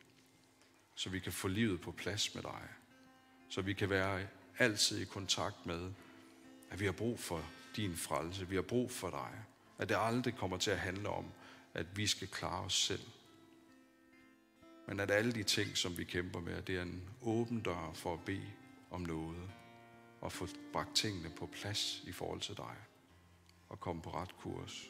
Så 0.95 1.09
vi 1.09 1.19
kan 1.19 1.31
få 1.31 1.47
livet 1.47 1.81
på 1.81 1.91
plads 1.91 2.35
med 2.35 2.43
dig. 2.43 2.61
Så 3.49 3.61
vi 3.61 3.73
kan 3.73 3.89
være 3.89 4.27
altid 4.57 5.01
i 5.01 5.05
kontakt 5.05 5.65
med, 5.65 5.91
at 6.71 6.79
vi 6.79 6.85
har 6.85 6.91
brug 6.91 7.19
for 7.19 7.45
din 7.75 7.95
frelse. 7.95 8.49
Vi 8.49 8.55
har 8.55 8.61
brug 8.61 8.91
for 8.91 9.09
dig. 9.09 9.31
At 9.77 9.89
det 9.89 9.97
aldrig 9.99 10.35
kommer 10.35 10.57
til 10.57 10.71
at 10.71 10.79
handle 10.79 11.09
om, 11.09 11.25
at 11.73 11.97
vi 11.97 12.07
skal 12.07 12.27
klare 12.27 12.65
os 12.65 12.73
selv. 12.73 13.01
Men 14.87 14.99
at 14.99 15.11
alle 15.11 15.31
de 15.31 15.43
ting, 15.43 15.77
som 15.77 15.97
vi 15.97 16.03
kæmper 16.03 16.39
med, 16.39 16.61
det 16.61 16.77
er 16.77 16.81
en 16.81 17.09
åben 17.21 17.61
dør 17.61 17.91
for 17.93 18.13
at 18.13 18.25
bede 18.25 18.51
om 18.91 19.01
noget. 19.01 19.51
Og 20.21 20.31
få 20.31 20.47
bragt 20.73 20.95
tingene 20.95 21.29
på 21.29 21.45
plads 21.45 22.03
i 22.07 22.11
forhold 22.11 22.41
til 22.41 22.57
dig. 22.57 22.75
Og 23.69 23.79
komme 23.79 24.01
på 24.01 24.09
ret 24.09 24.37
kurs. 24.37 24.89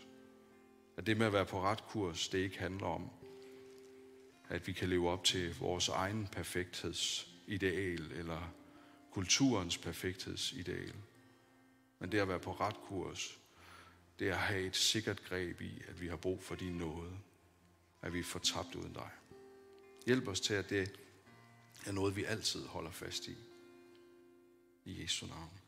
At 0.98 1.08
det 1.08 1.18
med 1.18 1.26
at 1.26 1.34
være 1.34 1.46
på 1.46 1.62
ret 1.62 1.88
kurs, 1.88 2.28
det 2.28 2.38
ikke 2.38 2.60
handler 2.60 2.88
om, 2.88 3.10
at 4.50 4.68
vi 4.68 4.74
kan 4.74 4.90
leve 4.90 5.10
op 5.10 5.24
til 5.24 5.58
vores 5.60 5.90
egen 5.90 6.28
perfekthedsideal, 6.28 8.12
eller 8.12 8.54
kulturens 9.12 9.78
perfekthedsideal. 9.78 10.94
Men 12.06 12.12
det 12.12 12.20
at 12.20 12.28
være 12.28 12.40
på 12.40 12.52
ret 12.52 12.76
kurs, 12.88 13.40
det 14.20 14.30
er 14.30 14.34
at 14.34 14.40
have 14.40 14.62
et 14.62 14.76
sikkert 14.76 15.24
greb 15.24 15.62
i, 15.62 15.82
at 15.88 16.02
vi 16.02 16.08
har 16.08 16.16
brug 16.16 16.44
for 16.44 16.56
din 16.56 16.78
nåde. 16.78 17.18
At 18.02 18.14
vi 18.14 18.20
er 18.20 18.24
fortabt 18.24 18.76
uden 18.76 18.94
dig. 18.94 19.10
Hjælp 20.06 20.28
os 20.28 20.40
til, 20.40 20.54
at 20.54 20.70
det 20.70 21.00
er 21.86 21.92
noget, 21.92 22.16
vi 22.16 22.24
altid 22.24 22.66
holder 22.66 22.92
fast 22.92 23.28
i. 23.28 23.36
I 24.86 25.02
Jesu 25.02 25.26
navn. 25.26 25.60